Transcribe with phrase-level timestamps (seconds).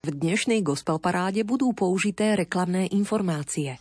[0.00, 3.76] V dnešnej gospel paráde budú použité reklamné informácie.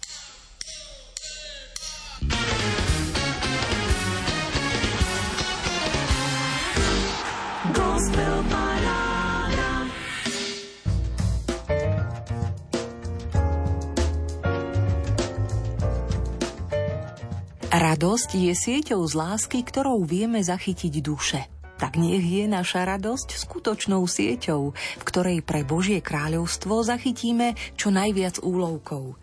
[17.71, 24.03] Radosť je sieťou z lásky, ktorou vieme zachytiť duše tak nech je naša radosť skutočnou
[24.03, 29.15] sieťou, v ktorej pre Božie kráľovstvo zachytíme čo najviac úlovkov.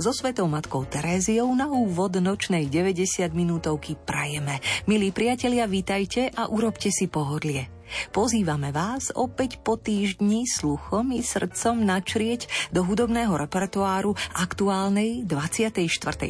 [0.00, 4.58] So Svetou Matkou Teréziou na úvod nočnej 90 minútovky prajeme.
[4.88, 7.68] Milí priatelia, vítajte a urobte si pohodlie.
[8.08, 15.84] Pozývame vás opäť po týždni sluchom i srdcom načrieť do hudobného repertoáru aktuálnej 24.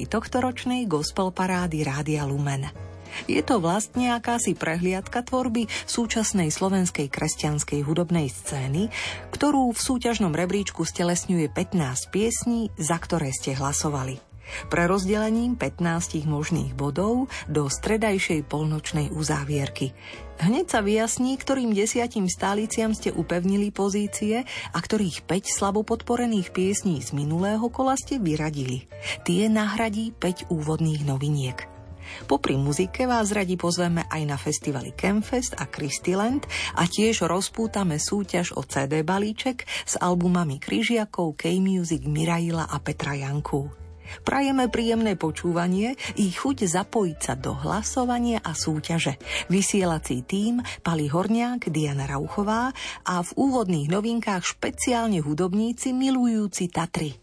[0.08, 2.89] tohtoročnej gospel parády Rádia Lumen.
[3.26, 8.88] Je to vlastne akási prehliadka tvorby súčasnej slovenskej kresťanskej hudobnej scény,
[9.34, 14.30] ktorú v súťažnom rebríčku stelesňuje 15 piesní, za ktoré ste hlasovali.
[14.66, 19.94] Pre rozdelením 15 možných bodov do stredajšej polnočnej uzávierky.
[20.40, 24.42] Hneď sa vyjasní, ktorým desiatim stáliciam ste upevnili pozície
[24.72, 28.88] a ktorých 5 slabo podporených piesní z minulého kola ste vyradili.
[29.22, 31.79] Tie nahradí 5 úvodných noviniek.
[32.26, 36.46] Popri muzike vás radi pozveme aj na festivaly Campfest a Christyland
[36.78, 43.80] a tiež rozpútame súťaž o CD balíček s albumami Kryžiakov, K-Music, Miraila a Petra Janku.
[44.26, 49.16] Prajeme príjemné počúvanie i chuť zapojiť sa do hlasovania a súťaže.
[49.46, 52.74] Vysielací tým Pali Horniak, Diana Rauchová
[53.06, 57.14] a v úvodných novinkách špeciálne hudobníci milujúci Tatry.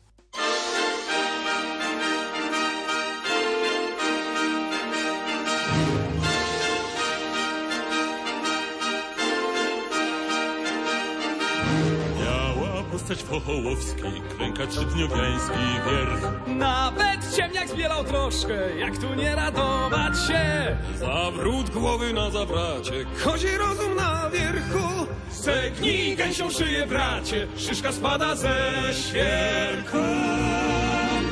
[13.17, 16.47] Postać Fochołowskiej, klęka trzydniowiański wierch.
[16.47, 20.77] Nawet ciemniak zbierał troszkę, jak tu nie radować się.
[20.95, 25.07] Zawrót głowy na zawracie, chodzi rozum na wierchu.
[25.29, 28.55] Steknij gęsią szyję, bracie, szyszka spada ze
[28.93, 29.97] świerku.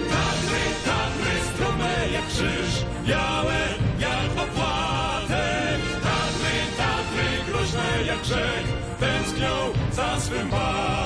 [0.09, 3.57] Tatry, tatry, strome jak krzyż, białe
[3.99, 5.81] jak opłatek.
[6.03, 8.65] Tatry, tatry, groźne jak grzech,
[8.99, 9.55] tęsknią
[9.91, 11.04] za swym palcą.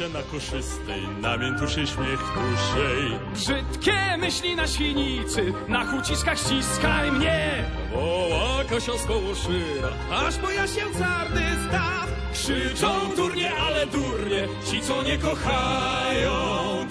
[0.00, 3.18] Szczęścia na koszystej, namiętuszy śmiech duszej.
[3.34, 7.64] Brzydkie myśli na świnicy, na chuciskach ściskaj mnie.
[7.92, 12.08] Woła Kasia z Kołoszyna, aż boja się carny staw.
[12.32, 16.32] Krzyczą durnie, ale durnie, ci co nie kochają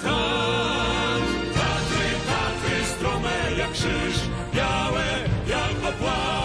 [0.04, 1.22] tam.
[1.54, 4.20] Tatry, tatry, strome jak krzyż,
[4.54, 5.06] białe
[5.48, 6.39] jak opłatek.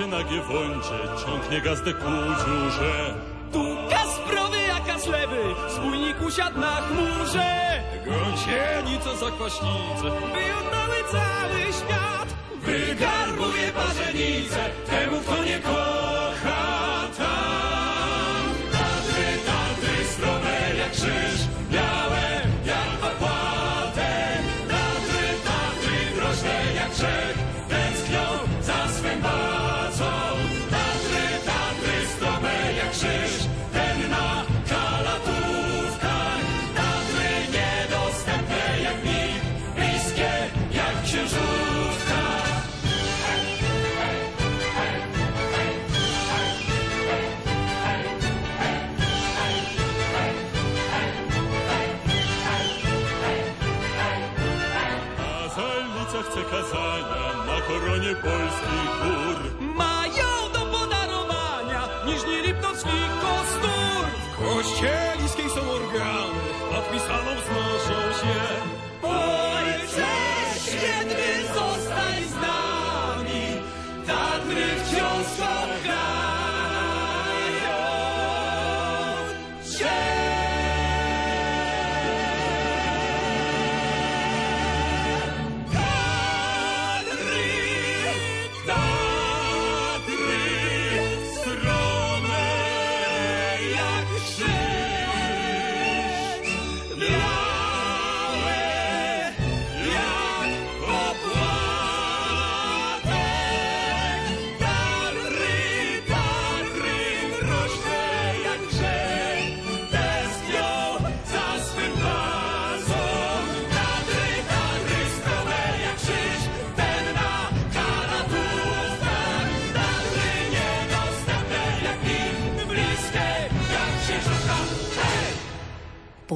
[0.00, 3.14] Się na giewoncie, ciągnie gazdę ku dziurze.
[3.52, 7.82] Tu kasprowy, a kaslewy, spójnik usiadł na chmurze.
[8.06, 12.28] Gąsienica za kwaśnicę, wyjątnały cały świat.
[12.62, 16.09] Wygarbuje parzenice, temu kto nie kocha
[58.22, 58.79] Polski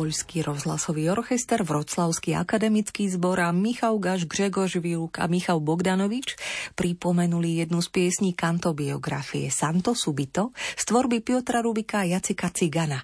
[0.04, 6.36] Poľský rozhlasový orchester, Vroclavský akademický zbor a Michal Gaš, Gregor Vilk a Michal Bogdanovič
[6.76, 13.00] pripomenuli jednu z piesní kantobiografie Santo Subito z tvorby Piotra Rubika a Jacika Cigana,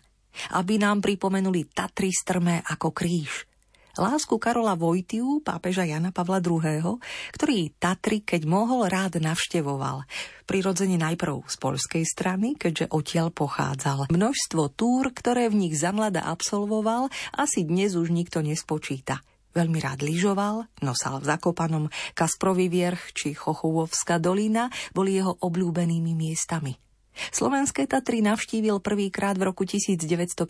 [0.52, 3.48] aby nám pripomenuli Tatry strmé ako kríž–
[3.98, 7.00] lásku Karola Vojtiu, pápeža Jana Pavla II.,
[7.34, 10.06] ktorý Tatry, keď mohol, rád navštevoval.
[10.44, 14.12] Prirodzene najprv z poľskej strany, keďže odtiaľ pochádzal.
[14.12, 19.24] Množstvo túr, ktoré v nich zamlada absolvoval, asi dnes už nikto nespočíta.
[19.50, 26.89] Veľmi rád lyžoval, nosal v Zakopanom Kasprový vierch či Chochovovská dolina boli jeho obľúbenými miestami.
[27.28, 30.40] Slovenské Tatry navštívil prvýkrát v roku 1952.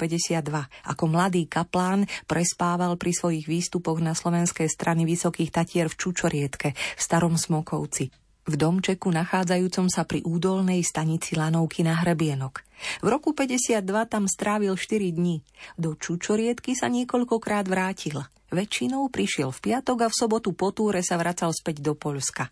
[0.87, 7.01] Ako mladý kaplán prespával pri svojich výstupoch na slovenskej strany Vysokých Tatier v Čučorietke v
[7.03, 8.15] Starom Smokovci
[8.51, 12.67] v domčeku nachádzajúcom sa pri údolnej stanici Lanovky na Hrebienok.
[13.05, 15.47] V roku 52 tam strávil 4 dní.
[15.79, 18.19] Do Čučorietky sa niekoľkokrát vrátil.
[18.51, 22.51] Väčšinou prišiel v piatok a v sobotu po túre sa vracal späť do Polska.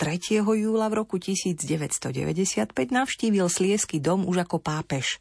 [0.00, 0.42] 3.
[0.42, 5.18] júla v roku 1995 navštívil Sliesky dom už ako pápež.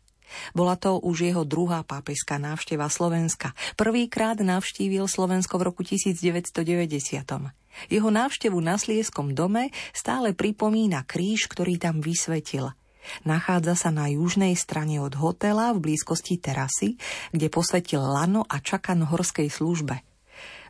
[0.52, 3.54] Bola to už jeho druhá pápežská návšteva Slovenska.
[3.78, 6.58] Prvýkrát navštívil Slovensko v roku 1990.
[7.92, 12.72] Jeho návštevu na Slieskom dome stále pripomína kríž, ktorý tam vysvetil.
[13.22, 16.98] Nachádza sa na južnej strane od hotela v blízkosti terasy,
[17.30, 20.15] kde posvetil lano a čakan horskej službe.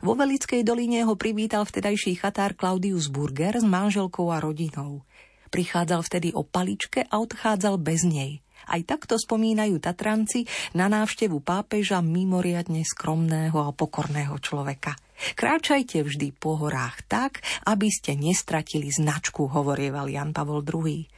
[0.03, 5.07] Vo Velickej doline ho privítal vtedajší chatár Claudius Burger s manželkou a rodinou.
[5.53, 8.44] Prichádzal vtedy o paličke a odchádzal bez nej.
[8.65, 14.97] Aj takto spomínajú Tatranci na návštevu pápeža mimoriadne skromného a pokorného človeka.
[15.38, 21.14] Kráčajte vždy po horách tak, aby ste nestratili značku, hovorieval Jan Pavol II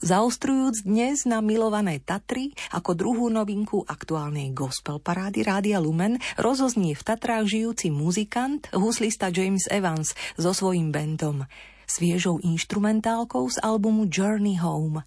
[0.00, 7.02] zaostrujúc dnes na milované Tatry ako druhú novinku aktuálnej gospel parády Rádia Lumen rozoznie v
[7.04, 11.44] Tatrách žijúci muzikant, huslista James Evans so svojím bandom,
[11.84, 15.04] sviežou instrumentálkou z albumu Journey Home.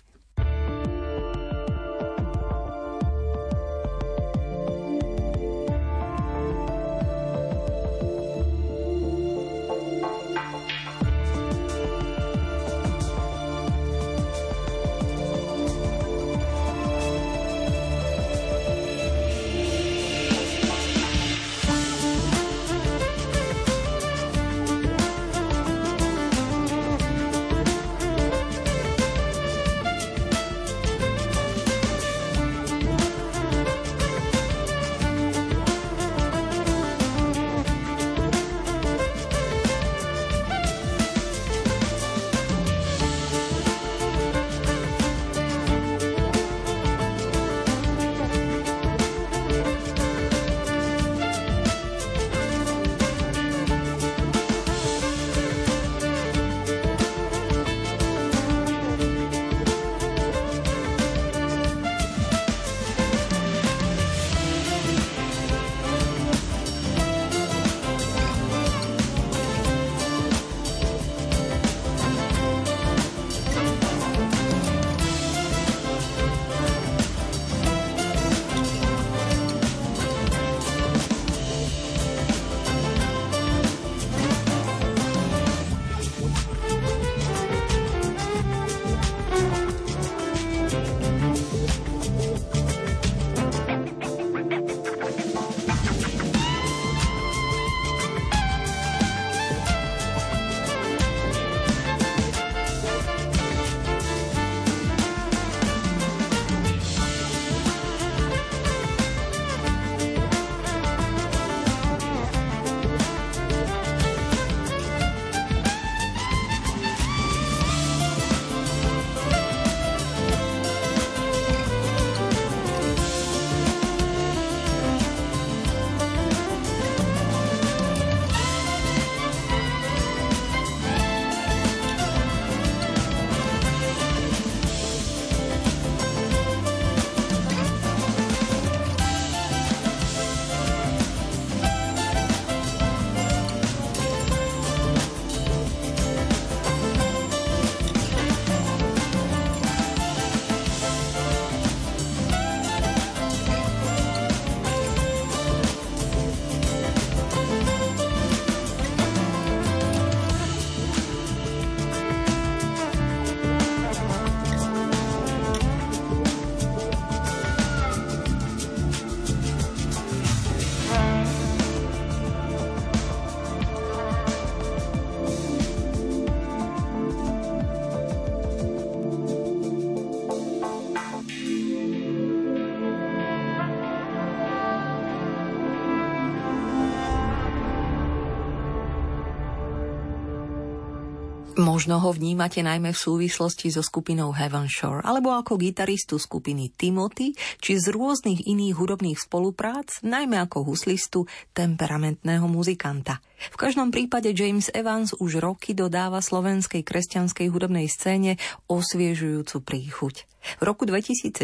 [191.63, 197.31] Možno ho vnímate najmä v súvislosti so skupinou Heaven Shore alebo ako gitaristu skupiny Timothy
[197.63, 201.23] či z rôznych iných hudobných spoluprác, najmä ako huslistu
[201.55, 203.23] temperamentného muzikanta.
[203.51, 208.39] V každom prípade James Evans už roky dodáva slovenskej kresťanskej hudobnej scéne
[208.71, 210.15] osviežujúcu príchuť.
[210.59, 211.39] V roku 2017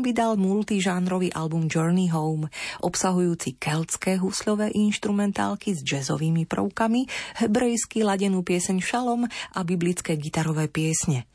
[0.00, 2.48] vydal multižánrový album Journey Home,
[2.80, 7.08] obsahujúci keltské husľové inštrumentálky s jazzovými prvkami,
[7.44, 11.28] hebrejsky ladenú pieseň Šalom a biblické gitarové piesne.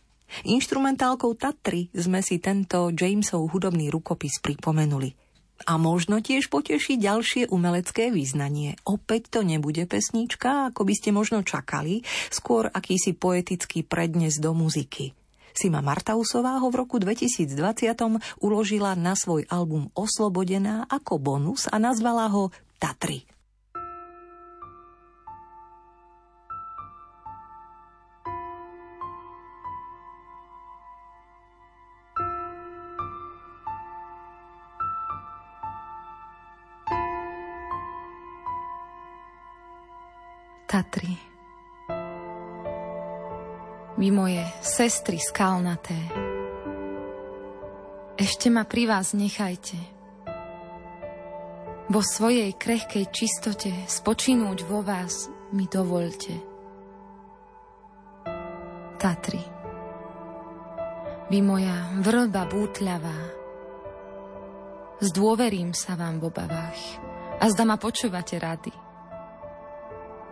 [0.43, 5.26] Inštrumentálkou Tatry sme si tento Jamesov hudobný rukopis pripomenuli.
[5.65, 8.77] A možno tiež poteší ďalšie umelecké význanie.
[8.85, 15.17] Opäť to nebude pesnička, ako by ste možno čakali, skôr akýsi poetický prednes do muziky.
[15.57, 17.57] Sima Martausová ho v roku 2020
[18.45, 23.36] uložila na svoj album Oslobodená ako bonus a nazvala ho Tatry.
[40.67, 41.27] Tatry
[43.97, 45.97] vy moje sestry skalnaté.
[48.13, 49.77] Ešte ma pri vás nechajte.
[51.89, 56.33] Vo svojej krehkej čistote spočinúť vo vás mi dovolte.
[59.01, 59.41] Tatry.
[61.27, 63.19] Vy moja vrba bútľavá.
[65.01, 66.81] Zdôverím sa vám v obavách
[67.37, 68.86] a zda ma počúvate rady.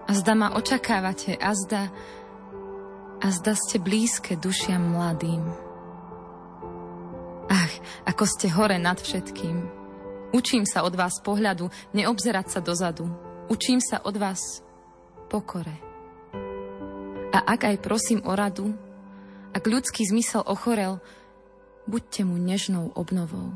[0.05, 1.89] A zda ma očakávate a zda
[3.25, 5.41] a zda ste blízke dušiam mladým.
[7.49, 7.73] Ach,
[8.05, 9.65] ako ste hore nad všetkým.
[10.35, 13.07] Učím sa od vás pohľadu, neobzerať sa dozadu.
[13.47, 14.61] Učím sa od vás
[15.31, 15.73] pokore.
[17.31, 18.75] A ak aj prosím o radu,
[19.55, 20.99] ak ľudský zmysel ochorel,
[21.87, 23.55] buďte mu nežnou obnovou.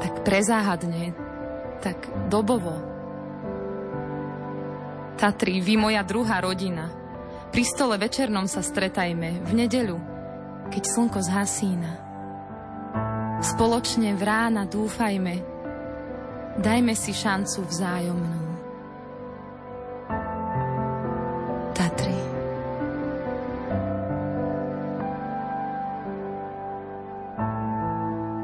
[0.00, 1.14] Tak prezáhadne,
[1.84, 2.89] tak dobovo.
[5.20, 6.88] Tatri, vy moja druhá rodina–
[7.50, 9.98] pri stole večernom sa stretajme v nedeľu,
[10.70, 11.92] keď slnko zhasína.
[13.42, 15.34] Spoločne v rána dúfajme,
[16.62, 18.42] dajme si šancu vzájomnú.
[21.74, 22.18] Tatry.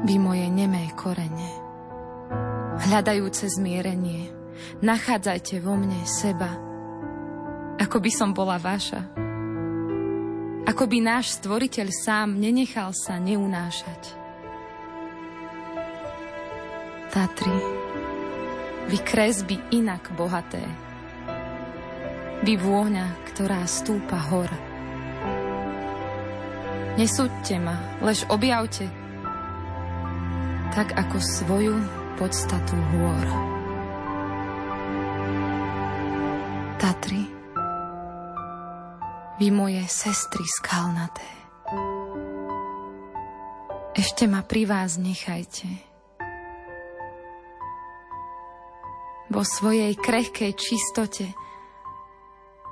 [0.03, 1.51] Vy moje nemé korene,
[2.91, 4.35] hľadajúce zmierenie,
[4.83, 6.66] nachádzajte vo mne seba,
[7.87, 8.99] ako by som bola vaša.
[10.67, 14.11] Ako by náš stvoriteľ sám nenechal sa neunášať.
[17.15, 17.55] Tatry,
[18.91, 20.67] vy kresby inak bohaté.
[22.43, 24.51] Vy vôňa, ktorá stúpa hor.
[26.99, 28.91] Nesúďte ma, lež objavte,
[30.75, 31.79] tak ako svoju
[32.19, 33.56] podstatu hôr.
[39.37, 41.25] Vy moje sestry skalnaté.
[43.93, 45.69] Ešte ma pri vás nechajte.
[49.29, 51.33] Vo svojej krehkej čistote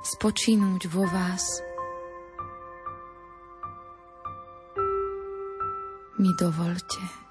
[0.02, 1.44] spočínuť vo vás.
[6.18, 7.25] Mi dovolte.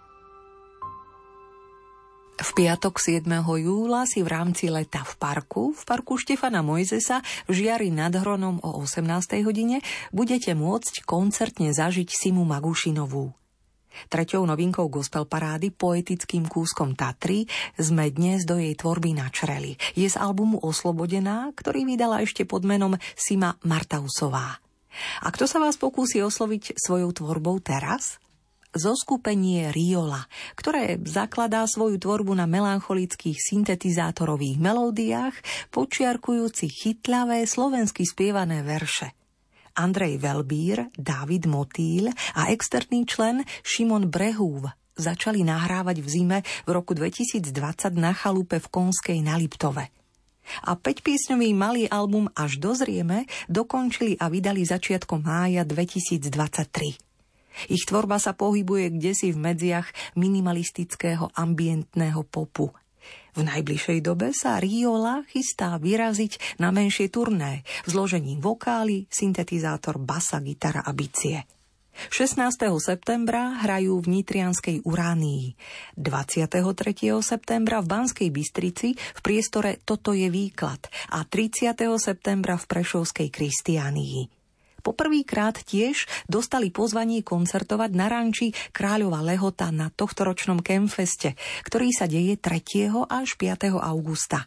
[2.36, 3.24] V piatok 7.
[3.39, 8.60] júla si v rámci leta v parku, v parku Štefana Mojzesa v Žiari nad Hronom
[8.60, 9.39] o 18.
[9.48, 9.80] hodine
[10.12, 13.32] budete môcť koncertne zažiť Simu Magušinovú.
[14.12, 17.48] Treťou novinkou gospel parády poetickým kúskom Tatry
[17.80, 19.80] sme dnes do jej tvorby načreli.
[19.96, 24.60] Je z albumu Oslobodená, ktorý vydala ešte pod menom Sima Martausová.
[25.24, 28.20] A kto sa vás pokúsi osloviť svojou tvorbou teraz?
[28.75, 30.27] Zoskupenie Riola,
[30.60, 35.36] ktoré zakladá svoju tvorbu na melancholických syntetizátorových melódiách,
[35.72, 39.15] počiarkujúci chytľavé slovensky spievané verše.
[39.75, 46.96] Andrej Velbír, David Motýl a externý člen Šimon Brehúv začali nahrávať v zime v roku
[46.96, 47.51] 2020
[48.00, 49.91] na chalupe v Konskej na Liptove.
[50.63, 57.04] A 5-piesňový malý album Až dozrieme dokončili a vydali začiatkom mája 2023.
[57.71, 59.88] Ich tvorba sa pohybuje kdesi v medziach
[60.19, 62.71] minimalistického ambientného popu.
[63.35, 70.39] V najbližšej dobe sa Riola chystá vyraziť na menšie turné v zložení vokály, syntetizátor, basa,
[70.39, 71.43] gitara a bicie.
[71.95, 72.43] 16.
[72.83, 75.55] septembra hrajú v Nitrianskej Uránii.
[75.95, 76.59] 23.
[77.24, 81.71] septembra v Banskej Bystrici v priestore Toto je výklad a 30.
[81.95, 84.35] septembra v Prešovskej Kristiánii.
[84.86, 91.34] Poprvýkrát tiež dostali pozvanie koncertovať na ranči Kráľova Lehota na tohtoročnom Kemfeste,
[91.65, 92.94] ktorý sa deje 3.
[93.10, 93.82] až 5.
[93.82, 94.46] augusta.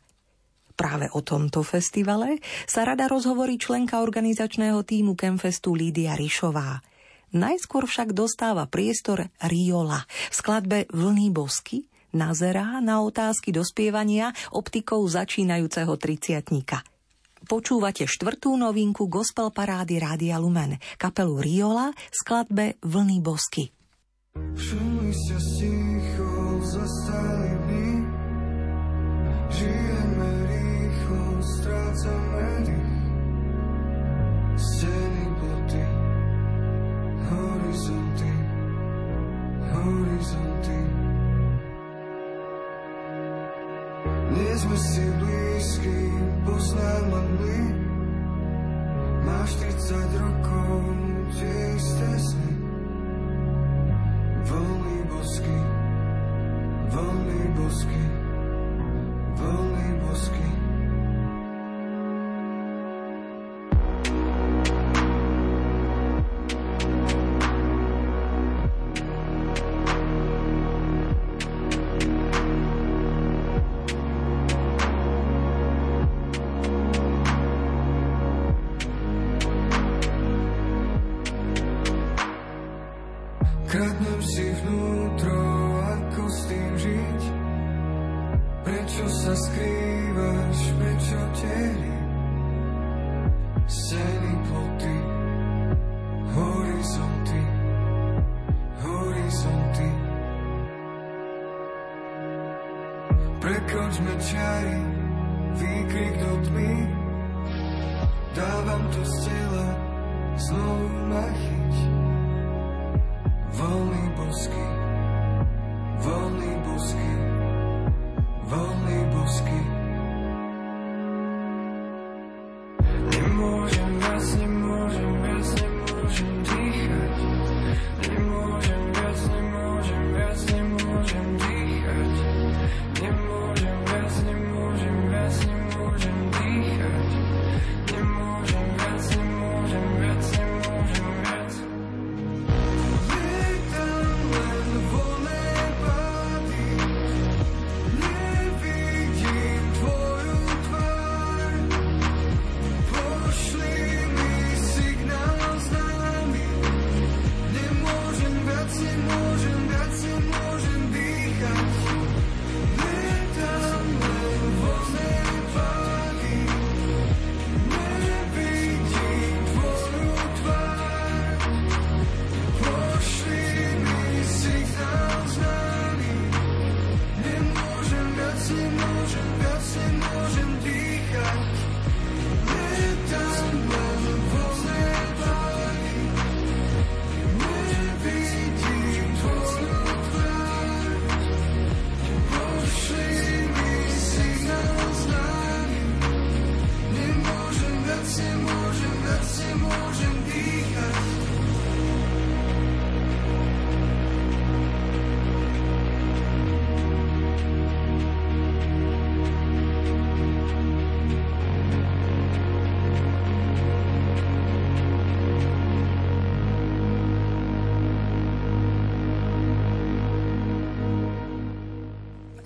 [0.78, 2.38] Práve o tomto festivale
[2.71, 6.87] sa rada rozhovorí členka organizačného týmu Kemfestu Lídia Rišová.
[7.35, 15.99] Najskôr však dostáva priestor Riola v skladbe Vlny bosky, nazerá na otázky dospievania optikou začínajúceho
[15.99, 16.87] triciatníka.
[17.48, 23.72] Počúvate štvrtú novinku gospel parády Rádia Lumen, kapelu Riola v skladbe Vlny bosky.
[24.36, 26.28] Všimli sa sticho,
[26.60, 27.88] zastali dny,
[29.48, 30.30] žijeme
[31.40, 33.00] strácame dých.
[34.58, 35.84] Steny, ploty,
[37.32, 38.32] horizonty,
[39.72, 40.78] horizonty.
[44.36, 45.04] Nie sme si
[45.58, 46.12] blízki,
[46.46, 47.59] poznám len my.
[49.26, 50.83] Máš 30 rokov,
[51.35, 52.58] tie isté sny.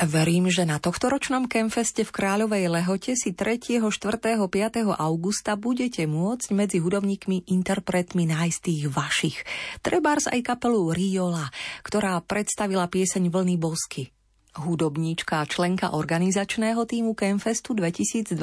[0.03, 4.99] Verím, že na tohtoročnom Kemfeste v Kráľovej Lehote si 3., 4., 5.
[4.99, 9.39] augusta budete môcť medzi hudobníkmi interpretmi nájsť tých vašich.
[9.79, 11.47] Trebárs aj kapelu Riola,
[11.87, 14.11] ktorá predstavila pieseň Vlny bosky.
[14.59, 18.35] Hudobníčka a členka organizačného týmu Kemfestu 2023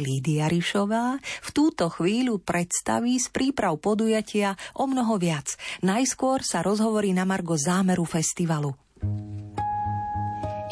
[0.00, 5.60] Lídia Rišová v túto chvíľu predstaví z príprav podujatia o mnoho viac.
[5.84, 8.72] Najskôr sa rozhovorí na Margo zámeru festivalu.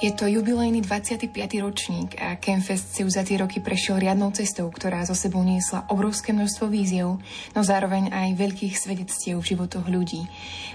[0.01, 1.29] Je to jubilejný 25.
[1.61, 5.85] ročník a Campfest si už za tie roky prešiel riadnou cestou, ktorá zo sebou niesla
[5.93, 7.21] obrovské množstvo víziev,
[7.53, 10.25] no zároveň aj veľkých svedectiev v životoch ľudí.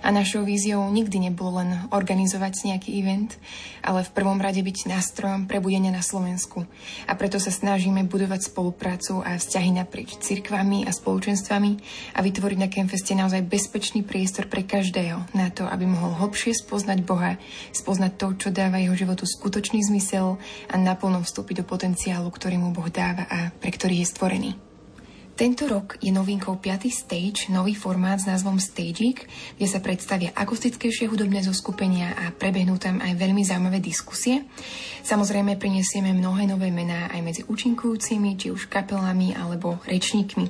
[0.06, 3.34] A našou víziou nikdy nebolo len organizovať nejaký event,
[3.82, 6.62] ale v prvom rade byť nástrojom prebudenia na Slovensku.
[7.10, 11.72] A preto sa snažíme budovať spoluprácu a vzťahy naprieč cirkvami a spoločenstvami
[12.14, 17.02] a vytvoriť na Campfeste naozaj bezpečný priestor pre každého na to, aby mohol hlbšie spoznať
[17.02, 17.42] Boha,
[17.74, 20.36] spoznať to, čo dáva jeho život životu skutočný zmysel
[20.67, 24.64] a naplno vstúpiť do potenciálu, ktorý mu Boh dáva a pre ktorý je stvorený.
[25.36, 26.88] Tento rok je novinkou 5.
[26.88, 29.28] stage, nový formát s názvom Stagik,
[29.60, 34.48] kde sa predstavia akustickejšie hudobné zoskupenia a prebehnú tam aj veľmi zaujímavé diskusie.
[35.04, 40.48] Samozrejme prinesieme mnohé nové mená aj medzi účinkujúcimi, či už kapelami alebo rečníkmi.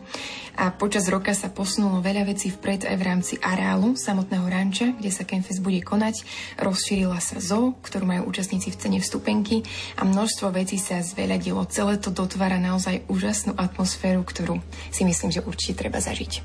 [0.61, 5.09] A počas roka sa posunulo veľa vecí vpred aj v rámci areálu samotného ranča, kde
[5.09, 6.23] sa Campfest bude konať.
[6.61, 9.65] Rozšírila sa zoo, ktorú majú účastníci v cene vstupenky
[9.97, 11.65] a množstvo vecí sa zveľadilo.
[11.73, 16.41] Celé to dotvára naozaj úžasnú atmosféru, ktorú si myslím, že určite treba zažiť.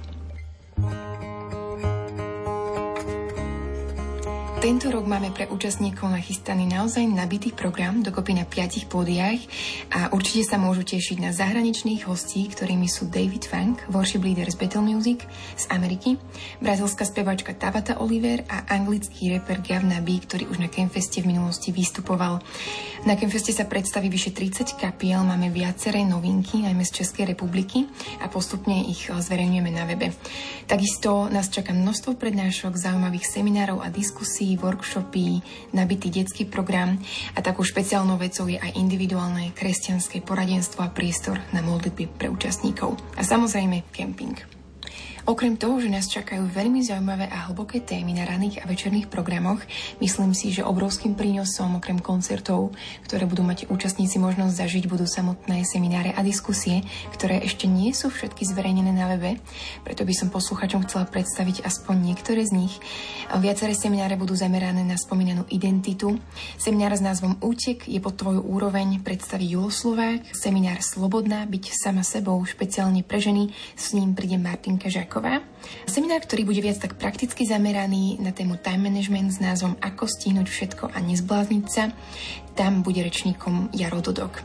[4.61, 9.40] Tento rok máme pre účastníkov nachystaný naozaj nabitý program, dokopy na piatich pódiách
[9.88, 14.61] a určite sa môžu tešiť na zahraničných hostí, ktorými sú David Funk, worship leader z
[14.61, 15.25] Battle Music
[15.57, 16.20] z Ameriky,
[16.61, 21.73] brazilská spevačka Tabata Oliver a anglický rapper Gavna B, ktorý už na Campfeste v minulosti
[21.73, 22.44] vystupoval.
[23.09, 27.88] Na Campfeste sa predstaví vyše 30 kapiel, máme viaceré novinky, najmä z Českej republiky
[28.20, 30.12] a postupne ich zverejňujeme na webe.
[30.68, 35.38] Takisto nás čaká množstvo prednášok, zaujímavých seminárov a diskusí workshopy,
[35.70, 36.98] nabitý detský program
[37.36, 42.98] a takou špeciálnou vecou je aj individuálne kresťanské poradenstvo a priestor na modlitby pre účastníkov.
[43.14, 44.49] A samozrejme kemping.
[45.28, 49.61] Okrem toho, že nás čakajú veľmi zaujímavé a hlboké témy na raných a večerných programoch,
[50.00, 52.72] myslím si, že obrovským prínosom okrem koncertov,
[53.04, 56.80] ktoré budú mať účastníci možnosť zažiť, budú samotné semináre a diskusie,
[57.12, 59.37] ktoré ešte nie sú všetky zverejnené na webe,
[59.85, 62.74] preto by som posluchačom chcela predstaviť aspoň niektoré z nich.
[63.28, 66.16] Viaceré semináre budú zamerané na spomínanú identitu.
[66.56, 69.68] Seminár s názvom Útek je pod tvoju úroveň predstaví Julo
[70.33, 75.42] seminár Slobodná, byť sama sebou, špeciálne pre ženy, s ním príde Martinka Žak Šušáková.
[75.90, 80.46] Seminár, ktorý bude viac tak prakticky zameraný na tému time management s názvom Ako stihnúť
[80.46, 81.90] všetko a nezblázniť sa,
[82.55, 84.38] tam bude rečníkom Jaro Dodok.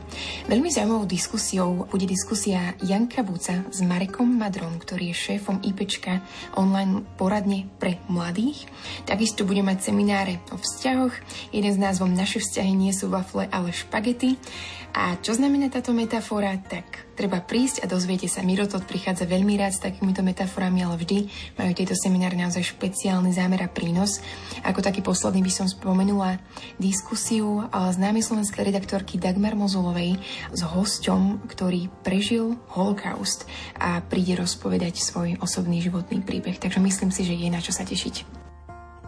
[0.50, 6.18] Veľmi zaujímavou diskusiou bude diskusia Janka Buca s Marekom Madron, ktorý je šéfom IPčka
[6.58, 8.66] online poradne pre mladých.
[9.06, 11.14] Takisto bude mať semináre o vzťahoch.
[11.54, 14.34] Jeden z názvom Naše vzťahy nie sú wafle, ale špagety.
[14.96, 16.56] A čo znamená táto metafora?
[16.56, 18.40] Tak treba prísť a dozviete sa.
[18.40, 21.18] Mirotot prichádza veľmi rád s takýmito metaforami, ale vždy
[21.60, 24.24] majú tieto seminári naozaj špeciálny zámer a prínos.
[24.64, 26.40] Ako taký posledný by som spomenula
[26.80, 30.16] diskusiu známej slovenskej redaktorky Dagmar Mozulovej
[30.56, 33.44] s hosťom, ktorý prežil holokaust
[33.76, 36.56] a príde rozpovedať svoj osobný životný príbeh.
[36.56, 38.45] Takže myslím si, že je na čo sa tešiť.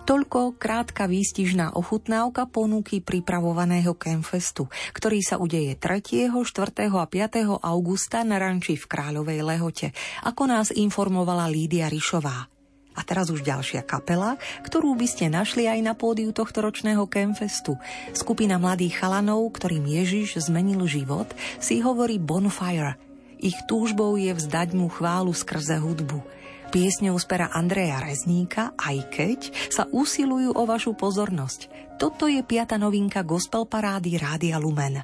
[0.09, 6.89] Toľko krátka výstižná ochutnávka ponuky pripravovaného Campfestu, ktorý sa udeje 3., 4.
[6.89, 7.61] a 5.
[7.61, 9.93] augusta na ranči v Kráľovej Lehote,
[10.25, 12.49] ako nás informovala Lídia Rišová.
[12.97, 17.77] A teraz už ďalšia kapela, ktorú by ste našli aj na pódiu tohto ročného Campfestu.
[18.17, 21.29] Skupina mladých chalanov, ktorým Ježiš zmenil život,
[21.61, 22.97] si hovorí Bonfire.
[23.45, 26.38] Ich túžbou je vzdať mu chválu skrze hudbu
[26.69, 29.41] piesňou z Andreja Rezníka, aj keď
[29.73, 31.97] sa usilujú o vašu pozornosť.
[31.99, 35.03] Toto je piata novinka gospel parády Rádia Lumen.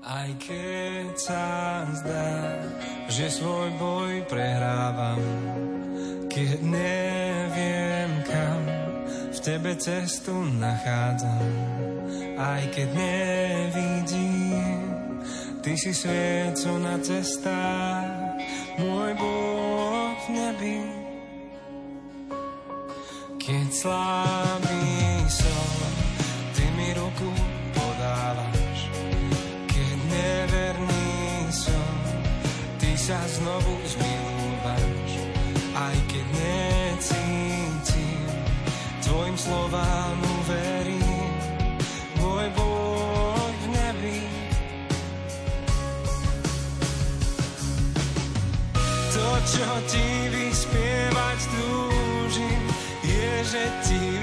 [0.00, 1.44] Aj keď sa
[1.92, 2.56] zdá,
[3.12, 5.20] že svoj boj prehrávam,
[6.32, 8.62] keď neviem kam,
[9.30, 11.44] v tebe cestu nachádzam.
[12.40, 14.49] Aj keď nevidím,
[15.60, 18.40] ty si sviet, co na cestách,
[18.80, 20.80] môj Boh nebi.
[23.36, 24.88] Keď slabý
[25.28, 25.72] som,
[26.56, 27.28] ty mi ruku
[27.76, 28.78] podávaš.
[29.68, 31.12] Keď neverný
[31.52, 31.92] som,
[32.80, 35.12] ty sa znovu zmilúvaš.
[35.76, 38.28] Aj keď necítim,
[39.04, 40.29] tvojim slovám
[49.46, 50.20] čo ti
[53.50, 54.19] že ti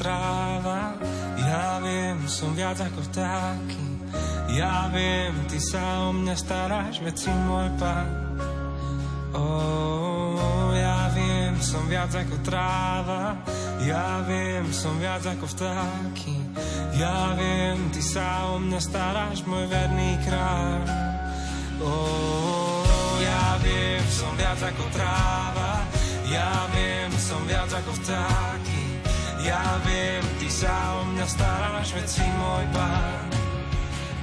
[0.00, 0.96] tráva,
[1.36, 3.84] ja viem, som viac ako vtáky.
[4.56, 8.08] Ja viem, ty sa o mňa staráš, veď si môj pán.
[9.36, 13.38] Oh, ja viem, som viac ako tráva,
[13.84, 16.34] ja viem, som viac ako vtáky.
[16.96, 20.82] Ja viem, ty sa o mňa staráš, môj verný kráľ.
[21.84, 25.84] Oh, ja viem, som viac ako tráva,
[26.26, 28.69] ja viem, som viac ako vtáky.
[29.40, 33.24] Ja viem, ty sa o mňa staráš, veď si môj pán.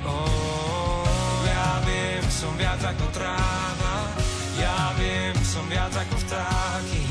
[0.06, 3.96] Oh, ja viem, som viac ako tráva,
[4.62, 7.02] ja viem, som viac ako vtáky.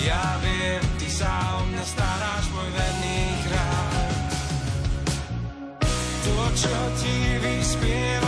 [0.00, 4.00] Ja viem, ty sa o mňa staráš, môj verný kráľ.
[6.24, 8.21] To, čo ti vyspievať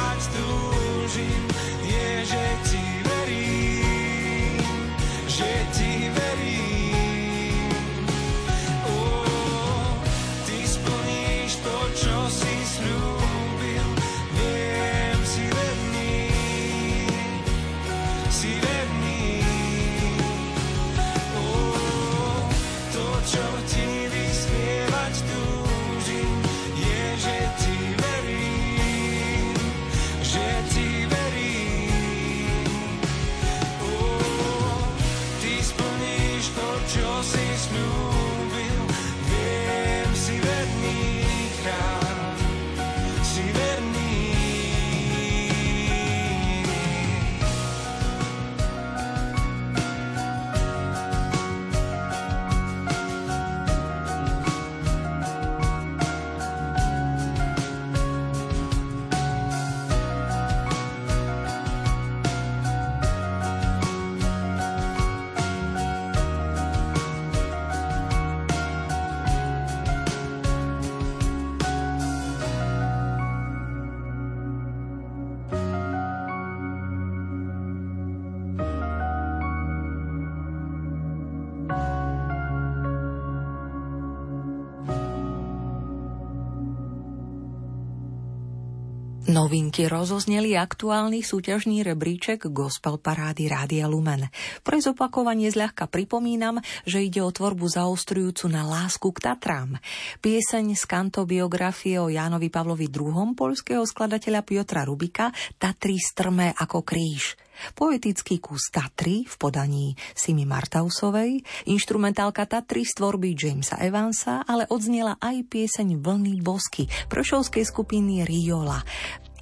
[89.35, 94.31] Novinky rozozneli aktuálny súťažný rebríček Gospel Parády Rádia Lumen.
[94.63, 99.83] Pre zopakovanie zľahka pripomínam, že ide o tvorbu zaostrujúcu na lásku k Tatrám.
[100.23, 103.35] Pieseň z kantobiografie o Jánovi Pavlovi II.
[103.35, 107.35] polského skladateľa Piotra Rubika Tatry strmé ako kríž.
[107.75, 111.39] Poetický kus Tatry v podaní Simi Martausovej,
[111.71, 118.83] instrumentálka Tatry z tvorby Jamesa Evansa, ale odznela aj pieseň Vlny bosky prošovskej skupiny Riola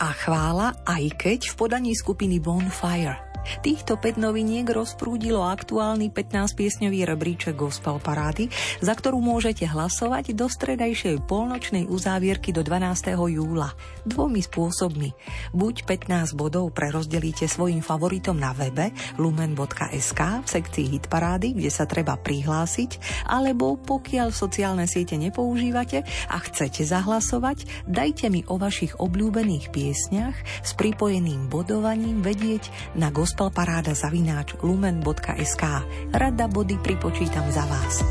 [0.03, 3.32] a chvála aj keď v podaní skupiny Bonfire.
[3.63, 8.47] Týchto 5 noviniek rozprúdilo aktuálny 15-piesňový rebríček Gospel Parády,
[8.79, 13.15] za ktorú môžete hlasovať do stredajšej polnočnej uzávierky do 12.
[13.35, 13.75] júla.
[14.07, 15.11] Dvomi spôsobmi.
[15.51, 21.87] Buď 15 bodov prerozdelíte svojim favoritom na webe lumen.sk v sekcii Hit Parády, kde sa
[21.87, 29.71] treba prihlásiť, alebo pokiaľ sociálne siete nepoužívate a chcete zahlasovať, dajte mi o vašich obľúbených
[29.75, 35.65] piesňach s pripojeným bodovaním vedieť na gospelparáda zavináč lumen.sk.
[36.13, 38.05] Rada body pripočítam za vás.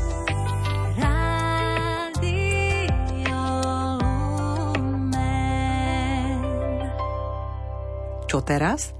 [8.26, 8.90] Čo teraz?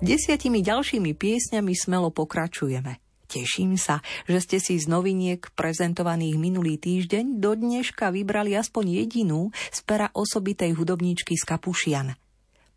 [0.00, 2.96] Desiatimi ďalšími piesňami smelo pokračujeme.
[3.28, 9.52] Teším sa, že ste si z noviniek prezentovaných minulý týždeň do dneška vybrali aspoň jedinú
[9.68, 12.16] z pera osobitej hudobníčky z Kapušian–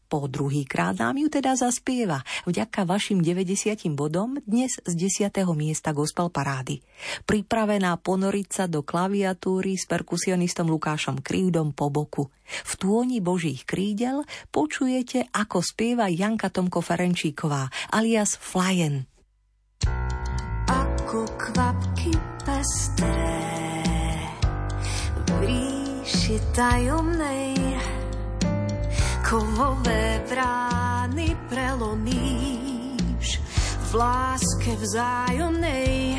[0.09, 4.93] po druhý krát nám ju teda zaspieva vďaka vašim 90 bodom dnes z
[5.29, 5.29] 10.
[5.53, 6.81] miesta gospel parády.
[7.29, 12.33] Pripravená ponoriť sa do klaviatúry s perkusionistom Lukášom Krívdom po boku.
[12.49, 19.05] V tôni božích krídel počujete, ako spieva Janka Tomko Ferenčíková alias Flyen.
[20.65, 23.37] Ako kvapky pestré
[25.29, 27.78] v ríši tajomnej
[29.29, 33.37] kovové brány prelomíš
[33.85, 36.17] v láske vzájomnej.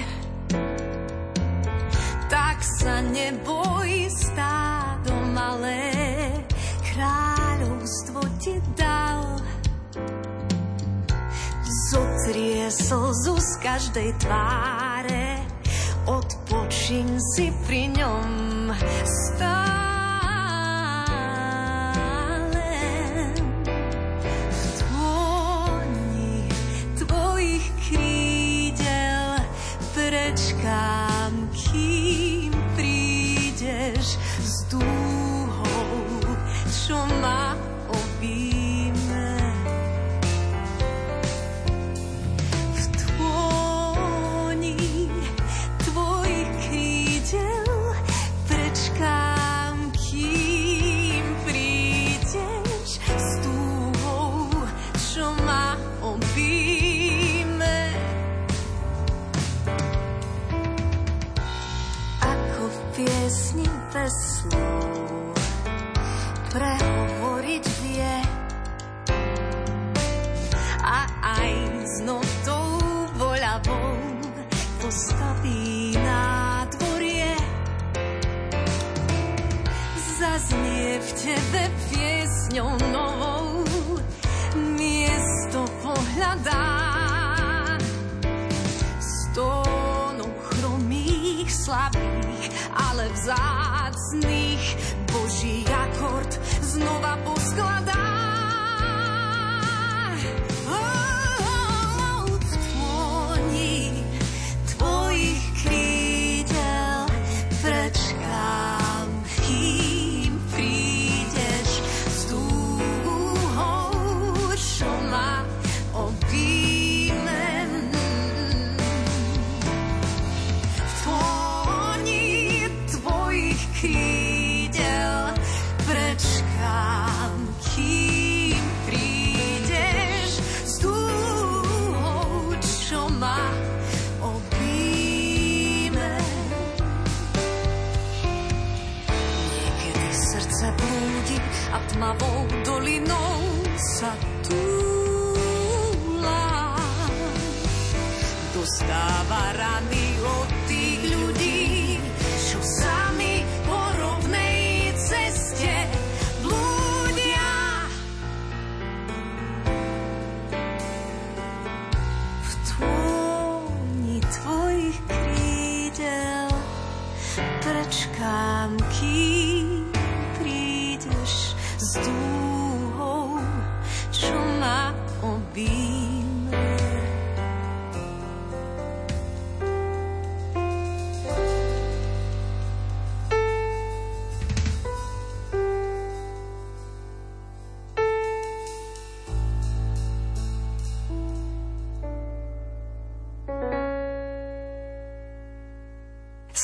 [2.31, 5.91] Tak sa neboj stádo malé,
[6.95, 9.43] kráľovstvo ti dal.
[11.91, 15.43] Zotrie slzu z každej tváre,
[16.07, 18.50] odpočin si pri ňom
[30.63, 31.00] God.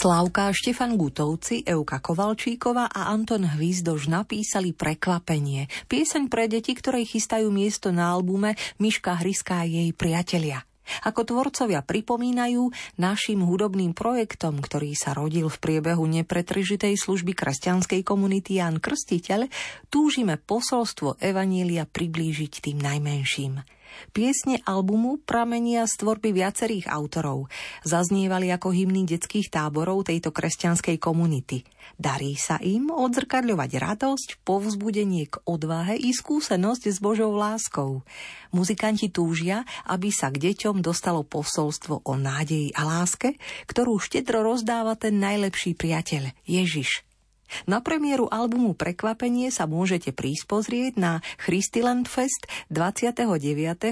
[0.06, 7.50] Slávka Štefan Gutovci, Euka Kovalčíková a Anton Hvízdož napísali Prekvapenie, pieseň pre deti, ktoré chystajú
[7.50, 10.62] miesto na albume Miška Hryská a jej priatelia.
[11.02, 12.70] Ako tvorcovia pripomínajú,
[13.02, 19.50] našim hudobným projektom, ktorý sa rodil v priebehu nepretržitej služby kresťanskej komunity Jan Krstiteľ,
[19.90, 23.58] túžime posolstvo Evanília priblížiť tým najmenším–
[24.10, 27.48] Piesne albumu pramenia z tvorby viacerých autorov.
[27.86, 31.62] Zaznievali ako hymny detských táborov tejto kresťanskej komunity.
[31.94, 38.02] Darí sa im odzrkadľovať radosť, povzbudenie k odvahe i skúsenosť s Božou láskou.
[38.50, 43.38] Muzikanti túžia, aby sa k deťom dostalo posolstvo o nádeji a láske,
[43.70, 47.05] ktorú štedro rozdáva ten najlepší priateľ, Ježiš.
[47.66, 53.26] Na premiéru albumu Prekvapenie sa môžete prísť pozrieť na Christiland Fest 29.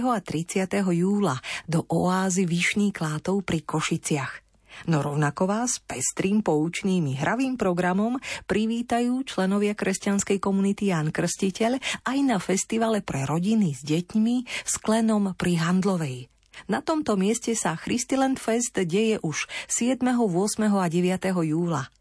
[0.04, 0.66] a 30.
[0.94, 1.38] júla
[1.70, 4.44] do oázy Vyšný Klátov pri Košiciach.
[4.90, 8.18] No rovnako vás pestrým poučným hravým programom
[8.50, 15.38] privítajú členovia kresťanskej komunity Jan Krstiteľ aj na festivale pre rodiny s deťmi v Sklenom
[15.38, 16.26] pri Handlovej.
[16.66, 20.70] Na tomto mieste sa Christiland Fest deje už 7., 8.
[20.70, 21.46] a 9.
[21.46, 21.93] júla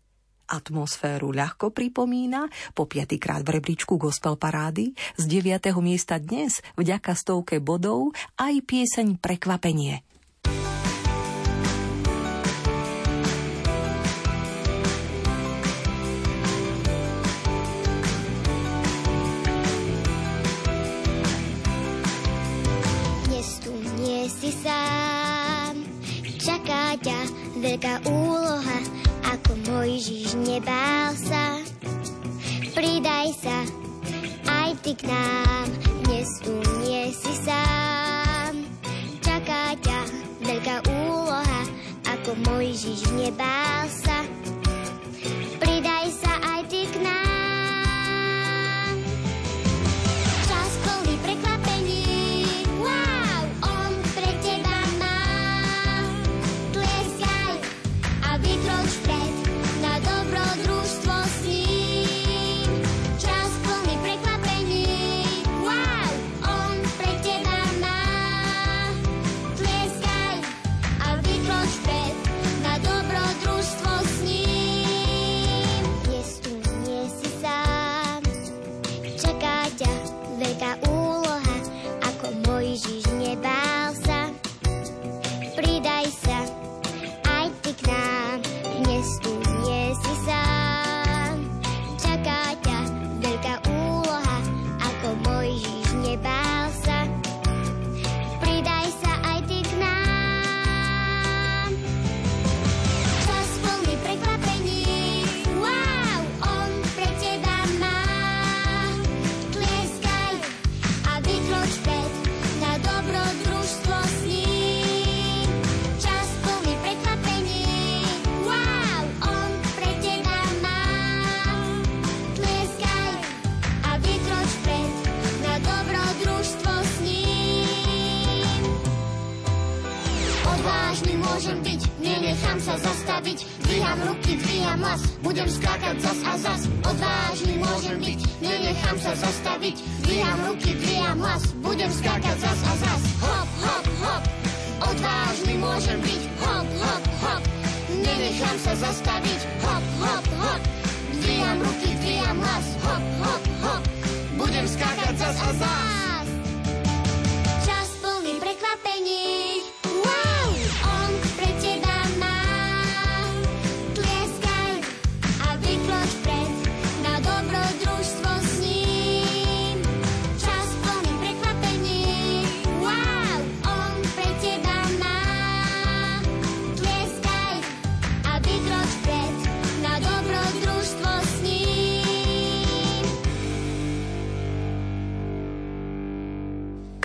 [0.53, 2.45] atmosféru ľahko pripomína,
[2.77, 5.73] po piatýkrát v rebríčku gospel parády, z 9.
[5.81, 10.05] miesta dnes vďaka stovke bodov aj pieseň Prekvapenie.
[27.83, 29.02] veľká úloha
[30.03, 31.63] Mojžiš nebál sa.
[32.75, 33.63] Pridaj sa
[34.51, 35.67] aj ty k nám,
[36.03, 38.67] dnes tu nie si sám.
[39.23, 39.99] Čaká ťa
[40.43, 41.61] veľká úloha,
[42.03, 44.27] ako Mojžiš nebál sa.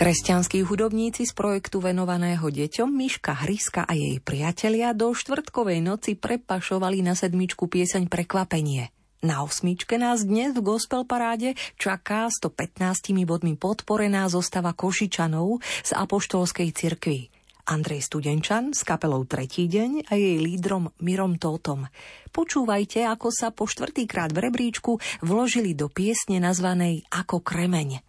[0.09, 7.05] Kresťanskí hudobníci z projektu venovaného deťom Miška Hryska a jej priatelia do štvrtkovej noci prepašovali
[7.05, 8.89] na sedmičku pieseň Prekvapenie.
[9.21, 16.73] Na osmičke nás dnes v gospel paráde čaká 115 bodmi podporená zostava Košičanov z Apoštolskej
[16.73, 17.29] cirkvi.
[17.69, 21.85] Andrej Studenčan s kapelou Tretí deň a jej lídrom Mirom Tótom.
[22.33, 28.08] Počúvajte, ako sa po štvrtýkrát v rebríčku vložili do piesne nazvanej Ako kremeň.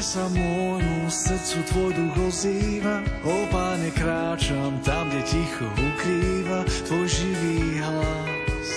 [0.00, 7.04] Všade sa môjmu srdcu tvoj duch ozýva, o páne kráčam tam, kde ticho ukrýva tvoj
[7.04, 8.68] živý hlas.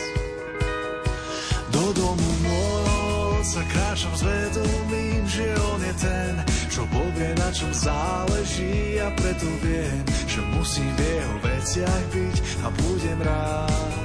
[1.72, 6.34] Do domu môjho sa kráčam s vedomím, že on je ten,
[6.68, 12.70] čo povie, na čom záleží a preto viem, že musím v jeho veciach byť a
[12.84, 13.96] budem rád.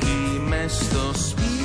[0.00, 1.55] Kým mesto spí,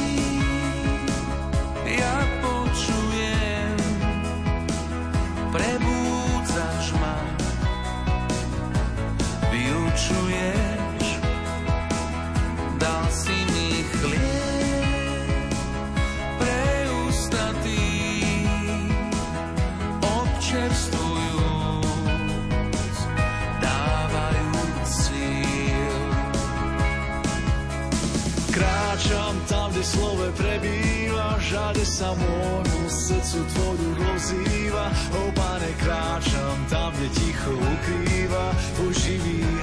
[29.82, 37.50] Kde slove prebýva, žade sa môjmu srdcu tvoju rozýva, o pane kráčam tam, kde ticho
[37.50, 38.46] ukrýva
[38.78, 38.94] tvoj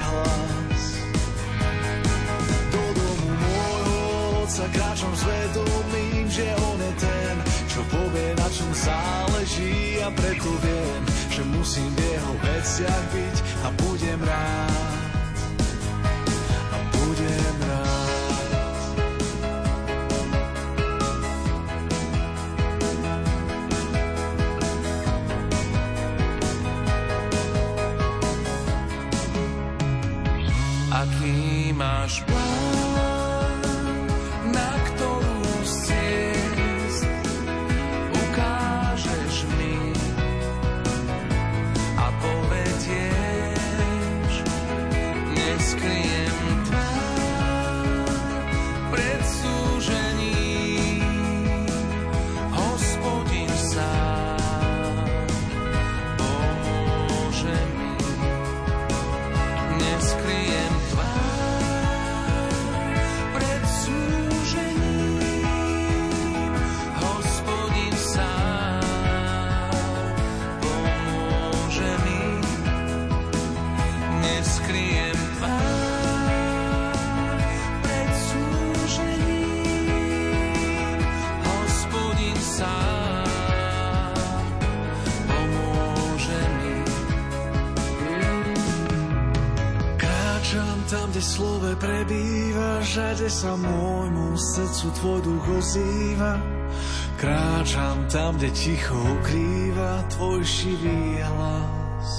[0.03, 0.83] hlas.
[2.67, 7.35] Do domu môjho otca kráčam s vedomím, že on je ten,
[7.71, 11.01] čo povie, na čom záleží a preto viem,
[11.31, 14.98] že musím v jeho veciach byť a budem rád.
[94.79, 96.39] Srdcu tvoj duch ozýva.
[97.19, 102.09] Kráčam tam, kde ticho ukrýva tvoj šivý hlas.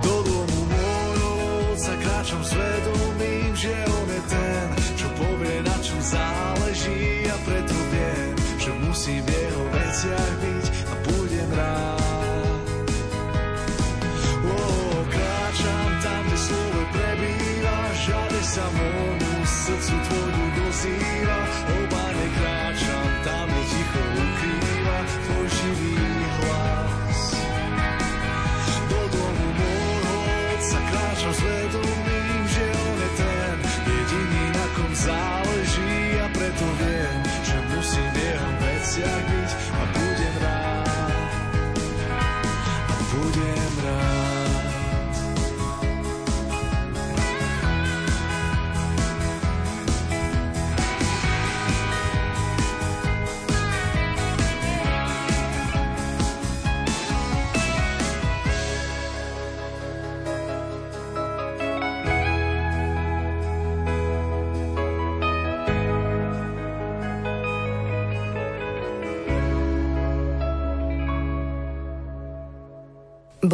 [0.00, 1.32] Do domu môjho
[1.76, 8.32] otca kráčam svedomím, že on je ten, čo povie, na čom záleží a preto viem,
[8.56, 10.53] že musím v jeho veciach byť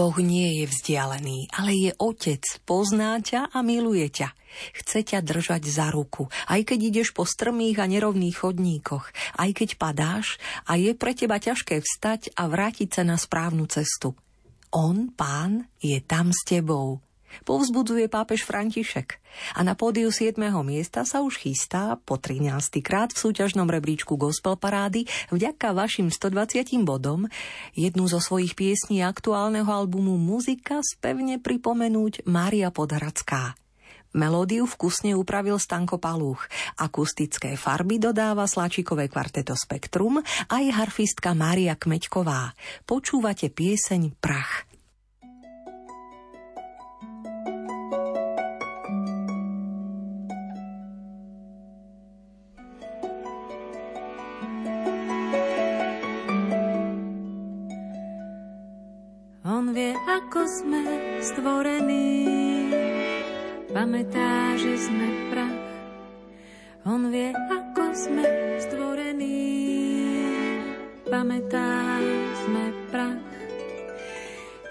[0.00, 4.32] Boh nie je vzdialený, ale je otec, pozná ťa a miluje ťa.
[4.72, 9.76] Chce ťa držať za ruku, aj keď ideš po strmých a nerovných chodníkoch, aj keď
[9.76, 14.16] padáš a je pre teba ťažké vstať a vrátiť sa na správnu cestu.
[14.72, 17.04] On, pán, je tam s tebou.
[17.46, 19.18] Povzbudzuje pápež František.
[19.56, 20.36] A na pódiu 7.
[20.66, 22.50] miesta sa už chystá po 13.
[22.82, 27.30] krát v súťažnom rebríčku Gospel Parády vďaka vašim 120 bodom
[27.74, 33.54] jednu zo svojich piesní aktuálneho albumu Muzika spevne pripomenúť Mária Podhradská.
[34.10, 36.42] Melódiu vkusne upravil Stanko Palúch.
[36.74, 40.18] Akustické farby dodáva Sláčikové kvarteto Spektrum
[40.50, 42.58] aj harfistka Mária Kmeďková.
[42.90, 44.69] Počúvate pieseň Prach.
[59.80, 60.82] Vie, ako sme
[61.24, 62.12] stvorení,
[63.72, 65.60] pamätá, že sme prach.
[66.84, 68.24] On vie, ako sme
[68.60, 69.40] stvorení,
[71.08, 71.96] pamätá,
[72.44, 73.24] sme prach.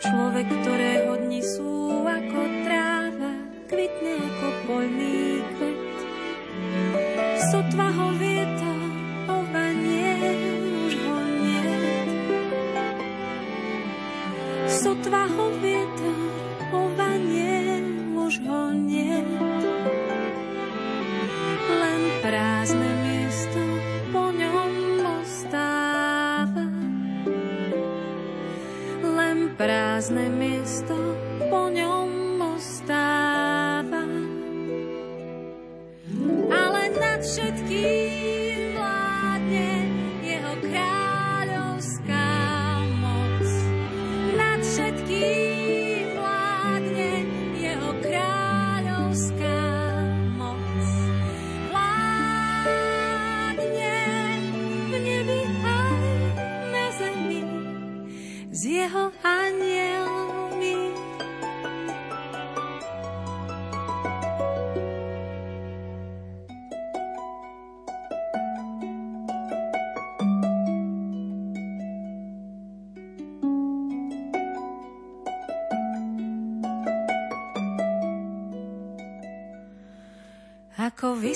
[0.05, 2.39] Človek, ktorého dni sú ako
[2.70, 3.34] tráva,
[3.66, 5.97] kvitne ako poľný kvet.
[7.49, 8.28] Sotva ho vietor,
[14.80, 16.15] Sotva ho vietor,
[16.71, 17.84] ovanie,
[18.15, 19.11] už ho nie.
[21.67, 23.59] Len prázdne miesto
[24.15, 26.63] po ňom ostáva.
[29.03, 30.95] Len prázdne miesto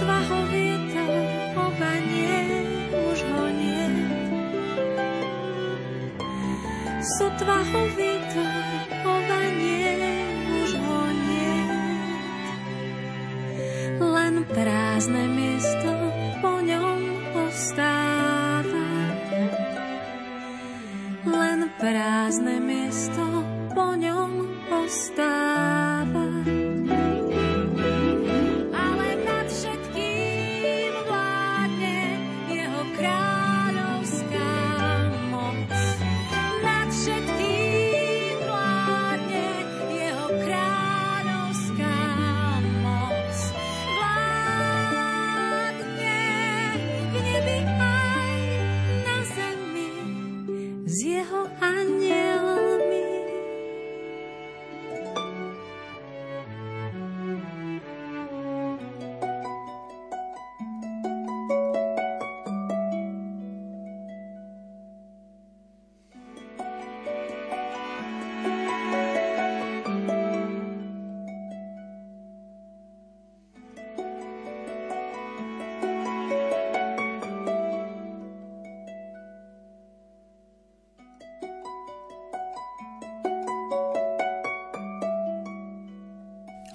[0.00, 1.28] Sotva ho vietor
[1.60, 2.40] obanie,
[3.04, 3.84] už ho nie.
[7.20, 8.19] Sotva ho vietor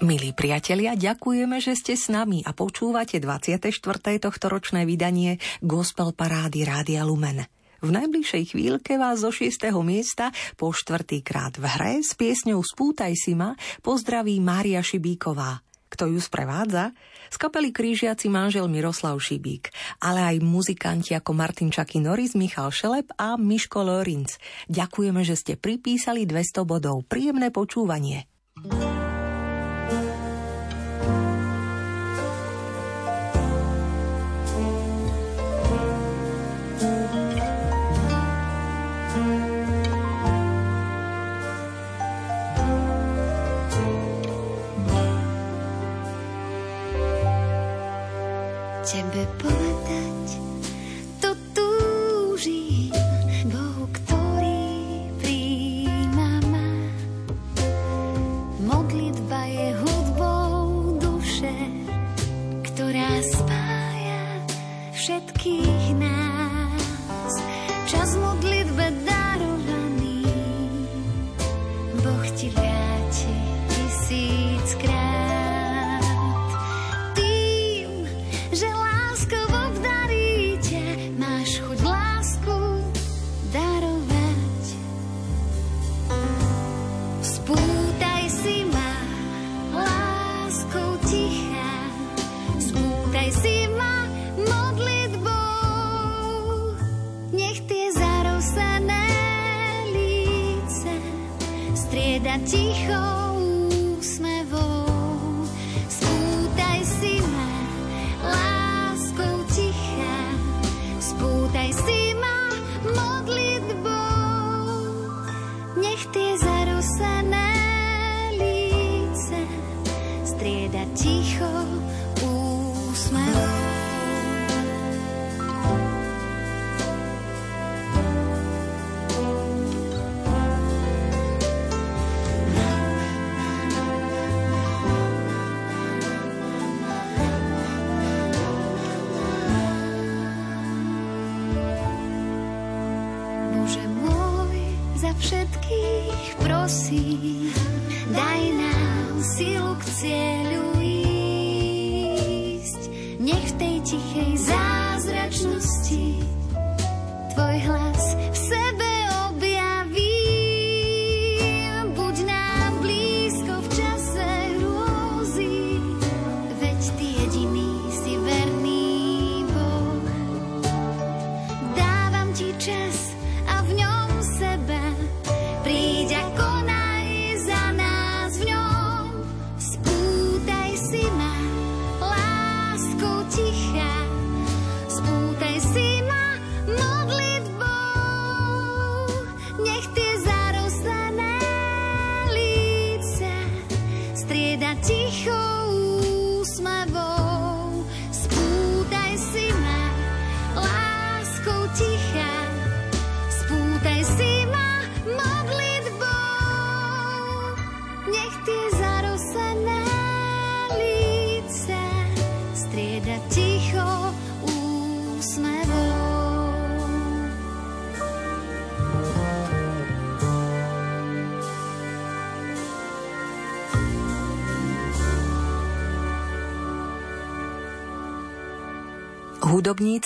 [0.06, 3.82] Milí priatelia, ďakujeme, že ste s nami a počúvate 24.
[4.22, 7.42] tohto ročné vydanie Gospel Parády Rádia Lumen.
[7.82, 9.66] V najbližšej chvíľke vás zo 6.
[9.82, 15.58] miesta po štvrtýkrát v hre s piesňou Spútaj si ma pozdraví Mária Šibíková.
[15.90, 16.94] Kto ju sprevádza?
[17.26, 23.10] Z kapely Krížiaci manžel Miroslav Šibík, ale aj muzikanti ako Martin Čaky Norris, Michal Šelep
[23.18, 24.38] a Miško Lorinc.
[24.70, 27.02] Ďakujeme, že ste pripísali 200 bodov.
[27.10, 28.30] Príjemné počúvanie.
[28.54, 28.95] Tebe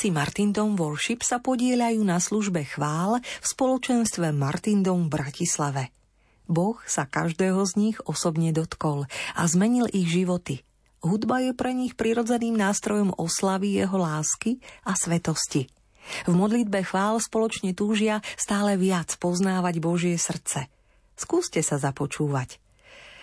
[0.01, 5.93] Hudobníci Martindom Worship sa podielajú na službe chvál v spoločenstve Martindom v Bratislave.
[6.49, 9.05] Boh sa každého z nich osobne dotkol
[9.37, 10.65] a zmenil ich životy.
[11.05, 15.69] Hudba je pre nich prirodzeným nástrojom oslavy jeho lásky a svetosti.
[16.25, 20.73] V modlitbe chvál spoločne túžia stále viac poznávať Božie srdce.
[21.13, 22.57] Skúste sa započúvať.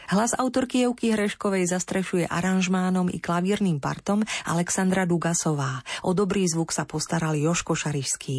[0.08, 5.84] Hlas autorky Jevky Hreškovej zastrešuje aranžmánom i klavírnym partom Alexandra Dugasová.
[6.08, 8.38] O dobrý zvuk sa postaral Joško Šarišský.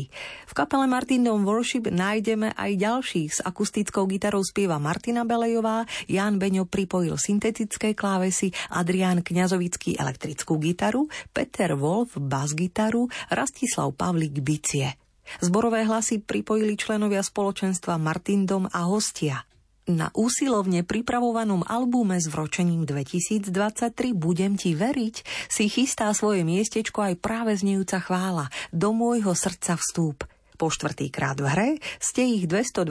[0.49, 3.31] V kapele Martindom Worship nájdeme aj ďalších.
[3.37, 11.05] S akustickou gitarou spieva Martina Belejová, Jan Beňo pripojil syntetické klávesy, Adrián Kňazovický elektrickú gitaru,
[11.37, 14.97] Peter Wolf bas-gitaru, Rastislav Pavlik bicie.
[15.45, 19.45] Zborové hlasy pripojili členovia spoločenstva Martindom a hostia.
[19.89, 27.17] Na úsilovne pripravovanom albume s vročením 2023 Budem ti veriť si chystá svoje miestečko aj
[27.17, 30.29] práve znejúca chvála Do môjho srdca vstúp.
[30.61, 31.71] Po štvrtýkrát v hre
[32.05, 32.85] ste ich 220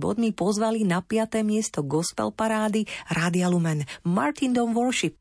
[0.00, 1.44] bodmi pozvali na 5.
[1.44, 5.20] miesto gospel parády Radia Lumen Martin Dom Worship.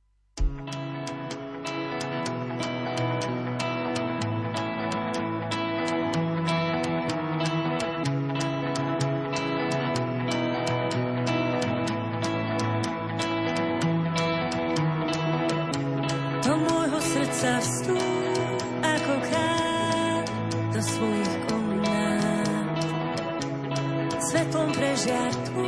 [25.00, 25.68] žiar tmu,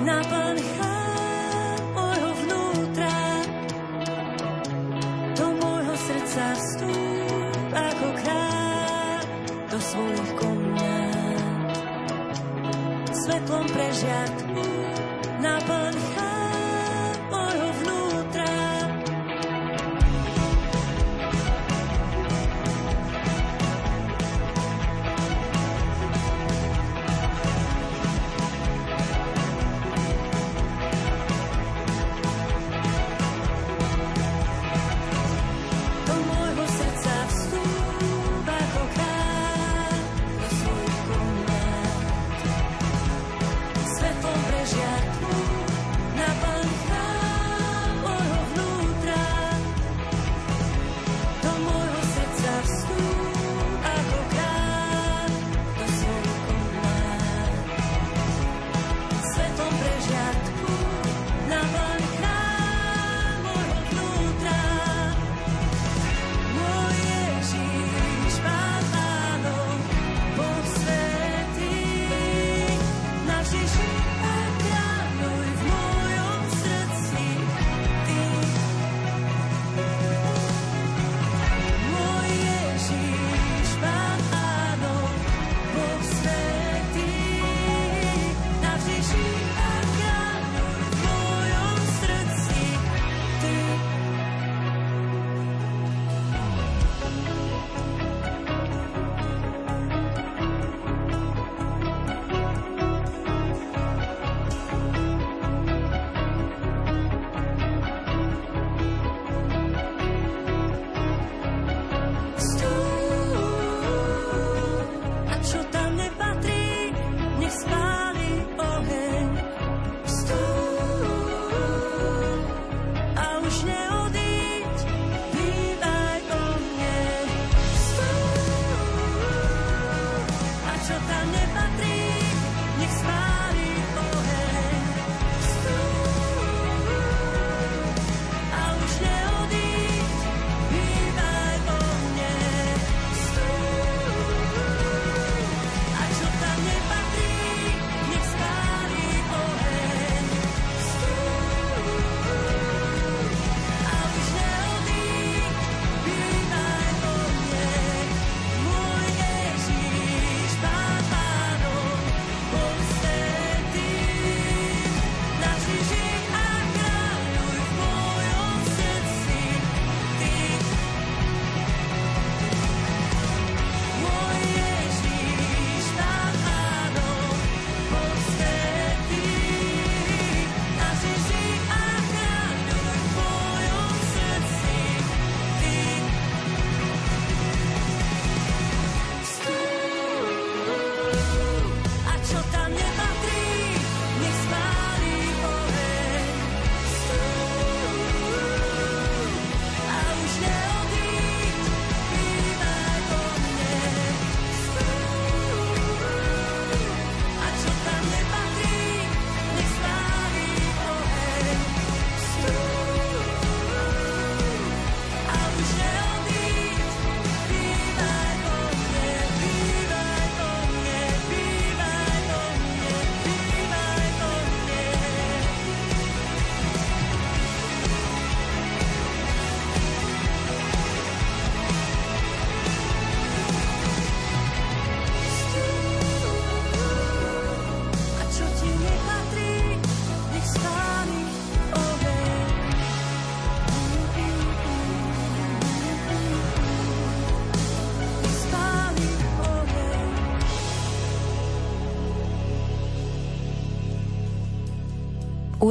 [0.00, 1.80] naplň chám
[2.40, 3.20] vnútra.
[5.36, 9.20] Do môjho srdca vstúp ako král
[9.68, 11.68] do svojich komnát.
[13.12, 14.45] Svetlom prežiar tmu,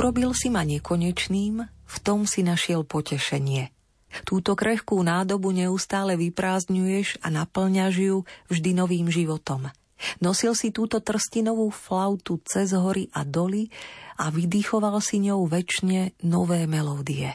[0.05, 3.73] Urobil si ma nekonečným, v tom si našiel potešenie.
[4.21, 9.73] Túto krehkú nádobu neustále vyprázdňuješ a naplňaš ju vždy novým životom.
[10.21, 13.73] Nosil si túto trstinovú flautu cez hory a doly
[14.21, 17.33] a vydýchoval si ňou väčšine nové melódie.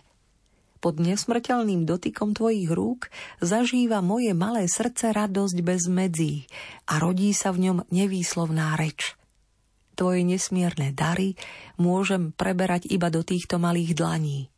[0.79, 3.11] Pod nesmrteľným dotykom tvojich rúk
[3.43, 6.47] zažíva moje malé srdce radosť bez medzí
[6.87, 9.19] a rodí sa v ňom nevýslovná reč.
[10.01, 11.37] Tvoje nesmierne dary
[11.77, 14.49] môžem preberať iba do týchto malých dlaní.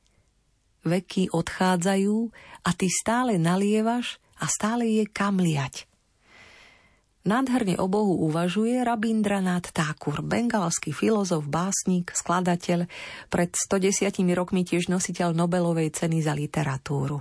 [0.86, 2.30] Veky odchádzajú
[2.62, 5.90] a ty stále nalievaš a stále je kam liať.
[7.26, 12.86] Nádherne o Bohu uvažuje Rabindranath Thakur, bengalský filozof, básnik, skladateľ,
[13.26, 17.18] pred 110 rokmi tiež nositeľ Nobelovej ceny za literatúru.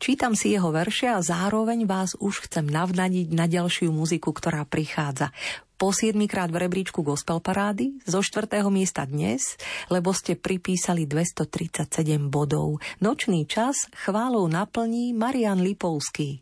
[0.00, 5.28] Čítam si jeho verše a zároveň vás už chcem navnadiť na ďalšiu muziku, ktorá prichádza.
[5.76, 8.48] Po 7 krát v rebríčku Gospel Parády, zo 4.
[8.72, 9.60] miesta dnes,
[9.92, 12.80] lebo ste pripísali 237 bodov.
[13.04, 16.40] Nočný čas chválou naplní Marian Lipovský.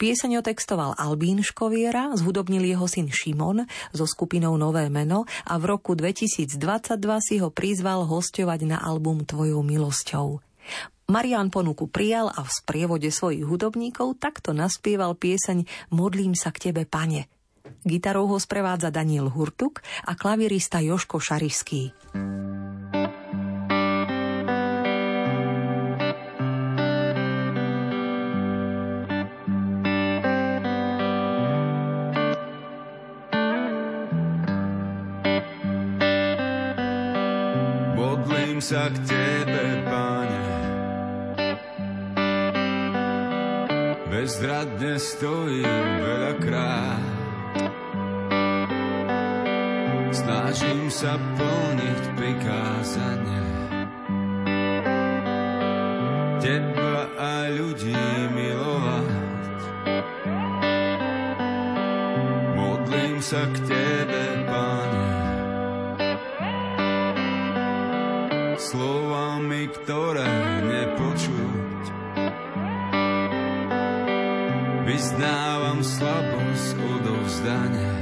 [0.00, 5.92] Pieseň otextoval Albín Škoviera, zhudobnil jeho syn Šimon so skupinou Nové meno a v roku
[5.92, 6.56] 2022
[7.20, 10.40] si ho prizval hostovať na album Tvojou milosťou.
[11.06, 15.62] Marian ponuku prijal a v sprievode svojich hudobníkov takto naspieval pieseň
[15.94, 17.30] Modlím sa k tebe, pane.
[17.86, 21.94] Gitarou ho sprevádza Daniel Hurtuk a klavirista Joško Šarišský.
[38.56, 40.25] modlím sa k Tebe, Pane.
[44.26, 47.06] Bezradne stojím veľakrát.
[50.10, 53.46] Snažím sa plniť prikázanie.
[56.42, 58.02] Teba a ľudí
[58.34, 59.62] milovať.
[62.58, 65.06] Modlím sa k Tebe, Pane.
[68.66, 70.55] slovami, ktoré
[74.96, 77.95] Vyznávam slabosť odovzdania.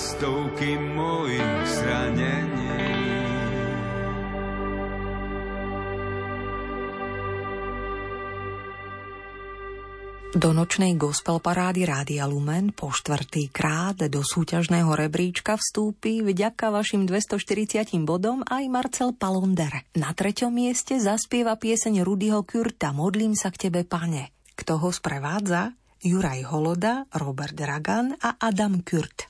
[0.00, 2.72] Stovky mojich zranení.
[10.30, 17.04] Do nočnej gospel parády Rádia Lumen po štvrtý krát do súťažného rebríčka vstúpi vďaka vašim
[17.04, 19.84] 240 bodom aj Marcel Palonder.
[19.98, 24.32] Na treťom mieste zaspieva pieseň Rudyho Kürta Modlím sa k tebe, pane.
[24.54, 25.74] Kto ho sprevádza?
[26.00, 29.29] Juraj Holoda, Robert Dragan a Adam Kürt.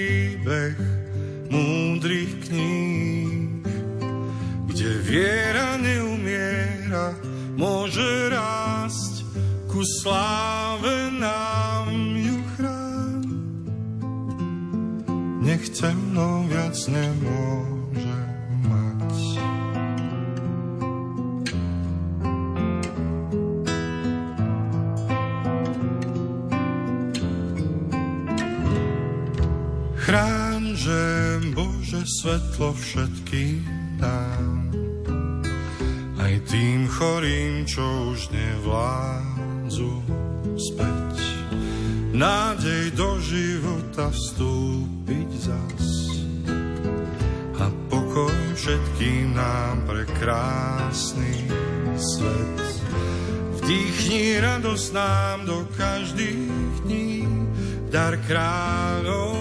[0.51, 0.75] príbeh
[1.47, 3.63] múdrych kníh,
[4.67, 7.15] kde viera neumiera,
[7.55, 9.23] môže rásť
[9.71, 11.87] ku sláve nám
[12.19, 13.23] ju chrán.
[15.39, 18.19] Nech temno viac nemôže
[18.67, 19.50] mať.
[30.01, 31.01] Chráň, že
[31.53, 33.61] Bože svetlo všetkým
[34.01, 34.73] dám,
[36.17, 39.93] aj tým chorým, čo už nevládzu
[40.57, 41.15] späť.
[42.17, 45.85] Nádej do života vstúpiť zas
[47.61, 51.45] a pokoj všetkým nám pre krásny
[52.01, 52.57] svet.
[53.61, 57.21] Vdýchni radosť nám do každých dní,
[57.93, 59.40] dar kráľov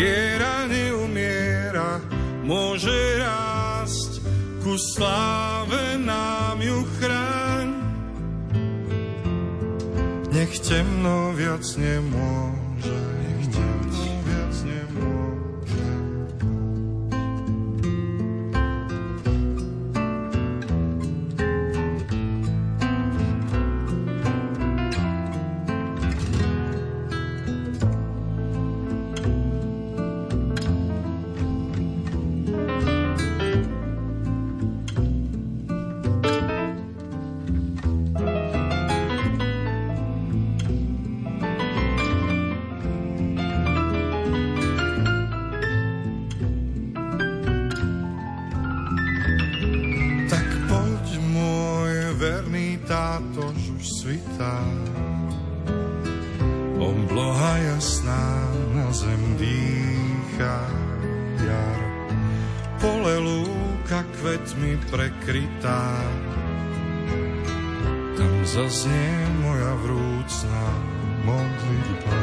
[0.00, 2.00] viera neumiera,
[2.40, 4.24] môže rásť,
[4.64, 7.68] ku sláve nám ju chráň.
[10.32, 12.59] Nech temno viac nemôže,
[64.40, 66.00] kvetmi prekrytá.
[68.16, 70.64] Tam zaznie moja vrúcna
[71.28, 72.20] modlitba.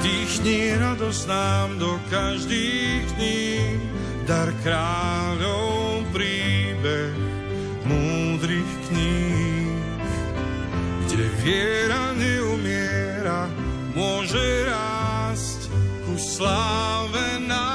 [0.00, 3.76] Vdýchni radosť nám do každých dní,
[4.24, 7.12] dar kráľov príbeh
[7.84, 10.00] múdrych kníh,
[11.12, 13.52] kde viera neumiera,
[13.92, 15.68] môže rásť,
[16.08, 17.65] ku sláve nám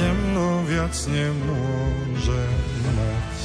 [0.00, 2.44] temno viac nemôže
[2.96, 3.38] mať.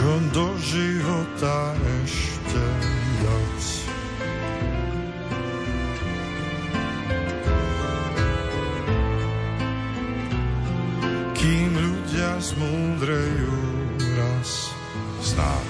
[0.00, 2.64] čo do života ešte
[3.20, 3.60] dať.
[11.36, 13.60] Kým ľudia zmúdrejú
[14.16, 14.72] raz
[15.20, 15.69] znáť.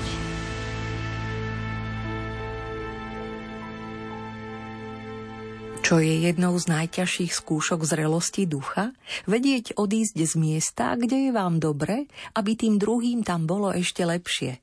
[5.90, 8.94] Čo je jednou z najťažších skúšok zrelosti ducha?
[9.26, 12.06] Vedieť odísť z miesta, kde je vám dobre,
[12.38, 14.62] aby tým druhým tam bolo ešte lepšie.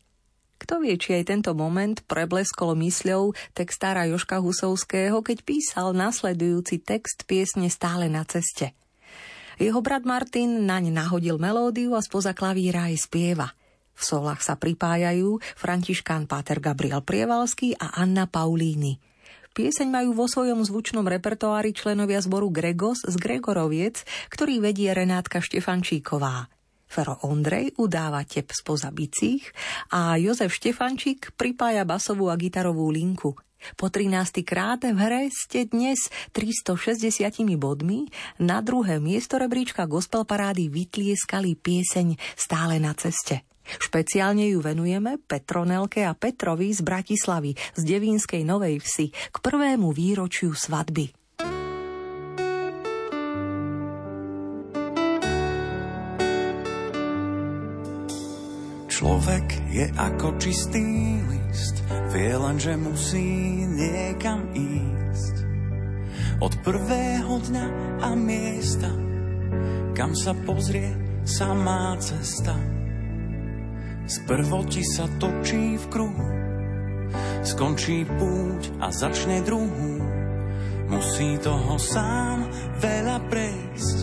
[0.56, 7.28] Kto vie, či aj tento moment prebleskol mysľou textára Joška Husovského, keď písal nasledujúci text
[7.28, 8.72] piesne Stále na ceste.
[9.60, 13.52] Jeho brat Martin naň nahodil melódiu a spoza klavíra aj spieva.
[14.00, 18.96] V solách sa pripájajú Františkán Páter Gabriel Prievalský a Anna Paulíny–
[19.58, 26.46] Pieseň majú vo svojom zvučnom repertoári členovia zboru Gregos z Gregoroviec, ktorý vedie Renátka Štefančíková.
[26.86, 29.50] Fero Ondrej udáva tep spoza bicích
[29.90, 33.34] a Jozef Štefančík pripája basovú a gitarovú linku.
[33.74, 34.46] Po 13.
[34.46, 36.06] krát v hre ste dnes
[36.38, 37.18] 360
[37.58, 43.42] bodmi na druhé miesto rebríčka gospel parády vytlieskali pieseň Stále na ceste.
[43.76, 50.56] Špeciálne ju venujeme Petronelke a Petrovi z Bratislavy, z Devínskej Novej Vsi, k prvému výročiu
[50.56, 51.12] svadby.
[58.98, 60.82] Človek je ako čistý
[61.30, 65.36] list, vie len, že musí niekam ísť.
[66.42, 67.66] Od prvého dňa
[68.02, 68.90] a miesta,
[69.94, 70.98] kam sa pozrie
[71.30, 72.58] samá cesta.
[74.08, 76.30] Sprvo ti sa točí v kruhu,
[77.44, 80.00] skončí púť a začne druhú.
[80.88, 82.48] Musí toho sám
[82.80, 83.98] veľa prejsť,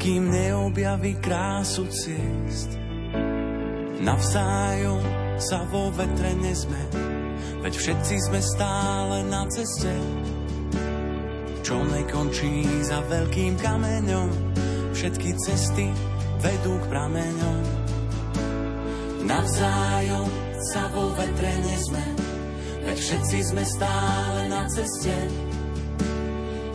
[0.00, 2.80] kým neobjaví krásu ciest
[4.04, 5.00] Navzájom
[5.40, 6.76] sa vo vetre nezme,
[7.64, 9.96] veď všetci sme stále na ceste.
[11.64, 14.28] Čo nekončí za veľkým kameňom,
[14.92, 15.88] všetky cesty
[16.44, 17.83] vedú k prameňom.
[19.24, 20.28] Navzájom
[20.60, 22.04] sa vo vetre nezme,
[22.84, 25.16] veď všetci sme stále na ceste.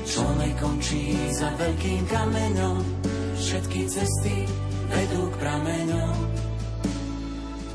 [0.10, 2.82] Čo nekončí za veľkým kameňom,
[3.38, 4.50] všetky cesty
[4.90, 6.18] vedú k prameňom.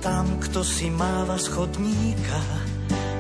[0.03, 2.43] Tam, kto si máva schodníka,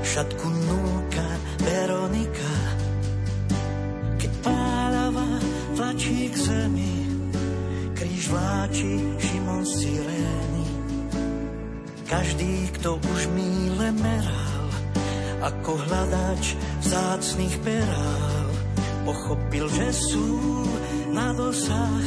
[0.03, 1.29] šatku núka
[1.63, 2.55] Veronika.
[4.19, 5.39] Keď pálava
[5.79, 6.95] tlačí k zemi,
[7.95, 8.91] kríž vláči
[9.23, 10.54] Šimon Sirény.
[12.15, 14.71] Každý, kto už míle meral,
[15.43, 16.55] ako hľadač
[16.87, 18.47] zácných perál,
[19.03, 20.39] pochopil, že sú
[21.11, 22.07] na dosah,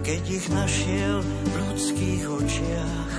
[0.00, 3.14] keď ich našiel v ľudských očiach.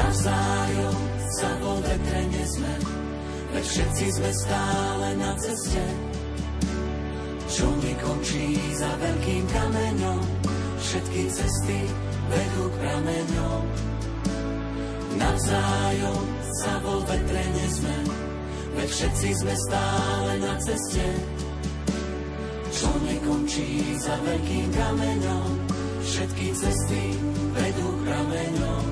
[0.00, 0.96] Navzájom
[1.28, 2.74] sa vo vetre nesme,
[3.52, 5.84] veď všetci sme stále na ceste.
[7.52, 10.24] Čo nekončí za veľkým kameňom,
[10.80, 11.84] všetky cesty
[12.32, 13.99] vedú k prameňom.
[15.20, 16.24] Navzájom
[16.64, 17.96] sa vo vetre nesme,
[18.74, 21.06] veď všetci sme stále na ceste.
[22.72, 25.48] Čo nekončí za veľkým kameňom,
[26.00, 27.04] všetky cesty
[27.52, 28.84] vedú k prameňom.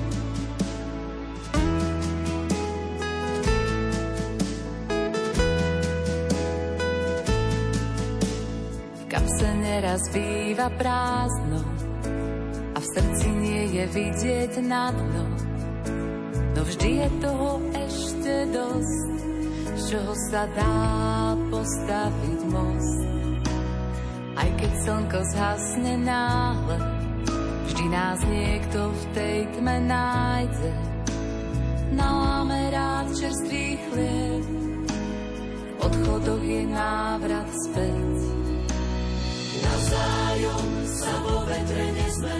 [9.79, 11.63] Teraz býva prázdno
[12.75, 15.38] a v srdci nie je vidieť na dno.
[16.79, 19.11] Vždy je toho ešte dosť,
[19.75, 20.79] z čoho sa dá
[21.51, 22.99] postaviť most.
[24.39, 26.79] Aj keď slnko zhasne náhle,
[27.67, 30.71] vždy nás niekto v tej tme nájde.
[31.99, 34.45] Naláme rád čerstvý chlieb,
[35.83, 38.07] v je návrat späť
[39.67, 42.35] navzájom sa vo vetre nezme,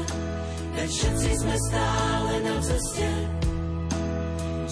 [0.80, 3.49] veď všetci sme stále na ceste.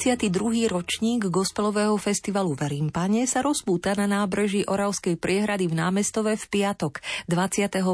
[0.00, 0.64] 32.
[0.72, 7.04] ročník gospelového festivalu v Rimpane sa rozpúta na nábreží Oravskej priehrady v námestove v piatok
[7.28, 7.84] 21.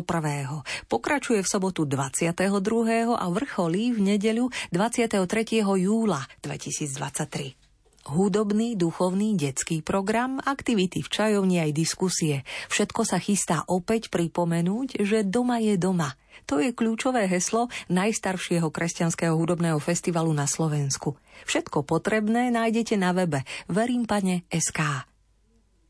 [0.87, 3.11] Pokračuje v sobotu 22.
[3.11, 5.67] a vrcholí v nedeľu 23.
[5.67, 7.59] júla 2023.
[8.07, 12.47] Hudobný, duchovný, detský program, aktivity v čajovni aj diskusie.
[12.71, 16.15] Všetko sa chystá opäť pripomenúť, že doma je doma.
[16.47, 21.19] To je kľúčové heslo najstaršieho kresťanského hudobného festivalu na Slovensku.
[21.43, 25.11] Všetko potrebné nájdete na webe verimpane.sk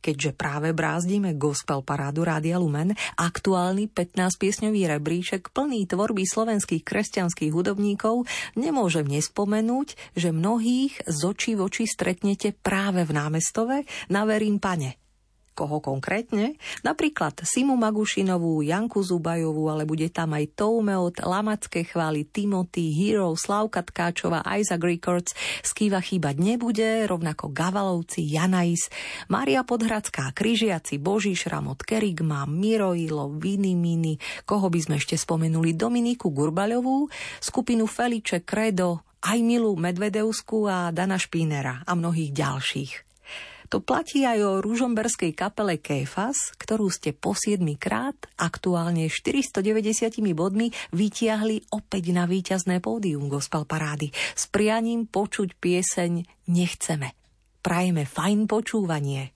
[0.06, 8.22] keďže práve brázdime gospel parádu Rádia Lumen, aktuálny 15-piesňový rebríček plný tvorby slovenských kresťanských hudobníkov,
[8.54, 15.05] nemôžem nespomenúť, že mnohých z očí v oči stretnete práve v námestove na Verím pane.
[15.56, 16.60] Koho konkrétne?
[16.84, 23.80] Napríklad Simu Magušinovú, Janku Zubajovú, ale bude tam aj Toumeot, Lamacké chvály, Timothy, Hero, Slavka
[23.80, 25.32] Tkáčova, Isaac Records,
[25.64, 28.92] Skýva chýbať nebude, rovnako Gavalovci, Janais,
[29.32, 36.28] Maria Podhradská, Kryžiaci, Boží Šramot, Kerigma, Miroilo, Viny Mini, koho by sme ešte spomenuli, Dominiku
[36.28, 37.08] Gurbaľovú,
[37.40, 43.05] skupinu Feliče, Credo, aj Milu Medvedevsku a Dana Špínera a mnohých ďalších.
[43.68, 50.72] To platí aj o ružomberskej kapele Kéfas, ktorú ste po 7 krát, aktuálne 490 bodmi,
[50.94, 56.12] vytiahli opäť na víťazné pódium gospel parády s prianím počuť pieseň
[56.48, 57.12] Nechceme.
[57.60, 59.35] Prajeme fajn počúvanie.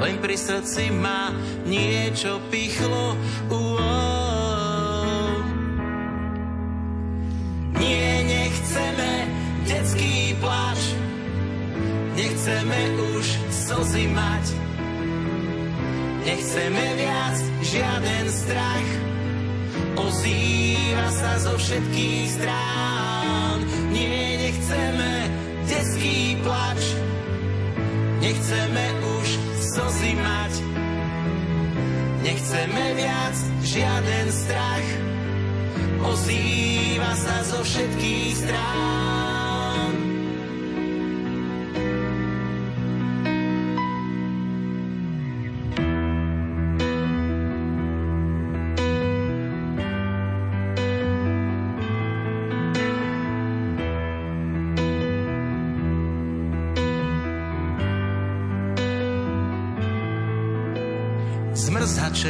[0.00, 1.28] len pri srdci ma
[1.68, 3.14] niečo pichlo.
[7.76, 9.12] Nie, nechceme
[9.68, 10.80] detský pláč,
[12.16, 12.80] nechceme
[13.12, 14.46] už slzy mať.
[16.20, 18.88] Nechceme viac žiaden strach,
[19.96, 23.58] ozýva sa zo všetkých strán.
[23.92, 25.12] Nie, nechceme
[25.64, 26.82] detský plač,
[28.20, 28.84] nechceme
[29.20, 30.52] už slzy mať.
[32.26, 34.88] Nechceme viac žiaden strach,
[36.02, 39.29] ozýva sa zo všetkých strán.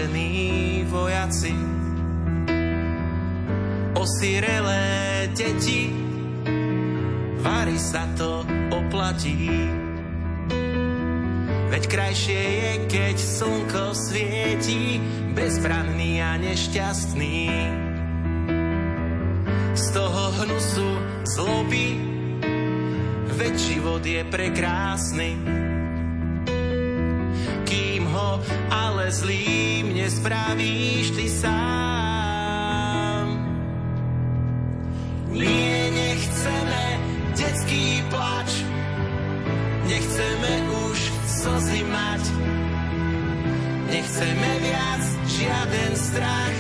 [0.01, 1.53] Zmrzačení vojaci,
[3.93, 5.93] osirelé deti,
[7.45, 8.41] vary sa to
[8.73, 9.69] oplatí.
[11.71, 14.99] Veď krajšie je, keď slnko svieti,
[15.37, 17.41] bezbranný a nešťastný.
[19.77, 20.91] Z toho hnusu
[21.29, 21.89] zloby,
[23.37, 25.61] veď život je prekrásny
[29.11, 33.27] ale zlým nespravíš ty sám.
[35.35, 36.85] Nie, nechceme
[37.35, 38.51] detský plač,
[39.91, 40.53] nechceme
[40.87, 42.23] už slzy mať,
[43.91, 46.59] nechceme viac žiaden strach,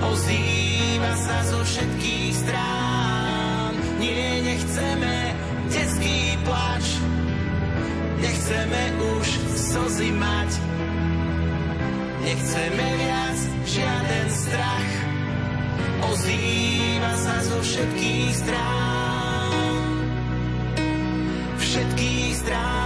[0.00, 3.72] ozýva sa zo všetkých strán.
[4.00, 5.36] Nie, nechceme
[5.68, 6.84] detský plač,
[8.16, 8.82] nechceme
[9.20, 10.43] už slzy mať,
[12.24, 13.38] Nechceme viac
[13.68, 14.92] žiaden strach,
[16.08, 19.52] ozýva sa zo všetkých strán.
[21.60, 22.83] Všetkých strán.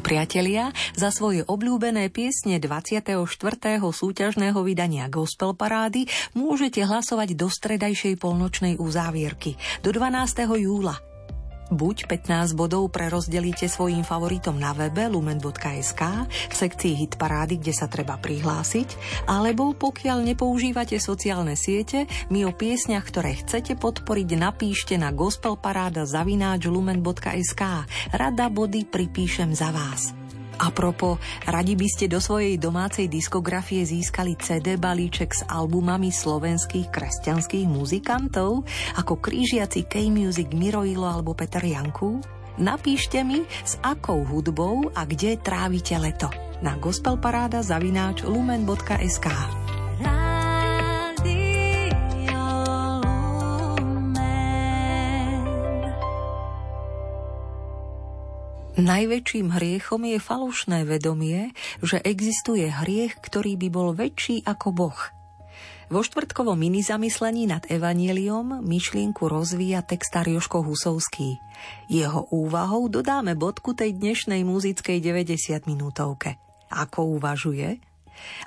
[0.00, 3.28] Priatelia, za svoje obľúbené piesne 24.
[3.78, 10.48] súťažného vydania Gospel Parády môžete hlasovať do stredajšej polnočnej uzávierky, do 12.
[10.60, 11.09] júla.
[11.70, 17.86] Buď 15 bodov prerozdelíte svojim favoritom na webe lumen.sk v sekcii Hit Parády, kde sa
[17.86, 18.98] treba prihlásiť,
[19.30, 26.66] alebo pokiaľ nepoužívate sociálne siete, mi o piesniach, ktoré chcete podporiť, napíšte na gospelparáda zavináč
[26.66, 27.62] lumen.sk.
[28.10, 30.19] Rada body pripíšem za vás.
[30.60, 31.16] A propo,
[31.48, 38.68] radi by ste do svojej domácej diskografie získali CD balíček s albumami slovenských kresťanských muzikantov,
[39.00, 42.20] ako krížiaci K-Music Miroilo alebo Peter Janku?
[42.60, 46.28] Napíšte mi, s akou hudbou a kde trávite leto.
[46.60, 49.32] Na gospelparáda zavináč lumen.sk.
[58.80, 61.52] Najväčším hriechom je falošné vedomie,
[61.84, 65.00] že existuje hriech, ktorý by bol väčší ako Boh.
[65.92, 71.36] Vo štvrtkovom mini zamyslení nad Evanieliom myšlienku rozvíja textár Joško Husovský.
[71.92, 76.40] Jeho úvahou dodáme bodku tej dnešnej muzickej 90 minútovke.
[76.72, 77.84] Ako uvažuje?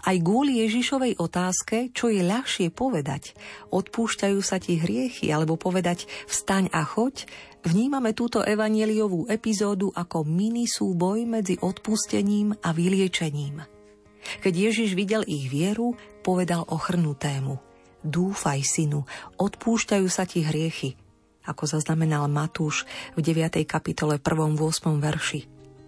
[0.01, 3.38] Aj kvôli Ježišovej otázke, čo je ľahšie povedať,
[3.69, 7.26] odpúšťajú sa ti hriechy, alebo povedať vstaň a choď,
[7.64, 13.64] Vnímame túto evanieliovú epizódu ako mini súboj medzi odpustením a vyliečením.
[14.44, 17.56] Keď Ježiš videl ich vieru, povedal ochrnutému
[18.03, 19.07] Dúfaj, synu,
[19.40, 20.99] odpúšťajú sa ti hriechy,
[21.48, 22.84] ako zaznamenal Matúš
[23.15, 23.64] v 9.
[23.64, 24.60] kapitole 1.
[24.60, 24.99] 8.
[24.99, 25.41] verši.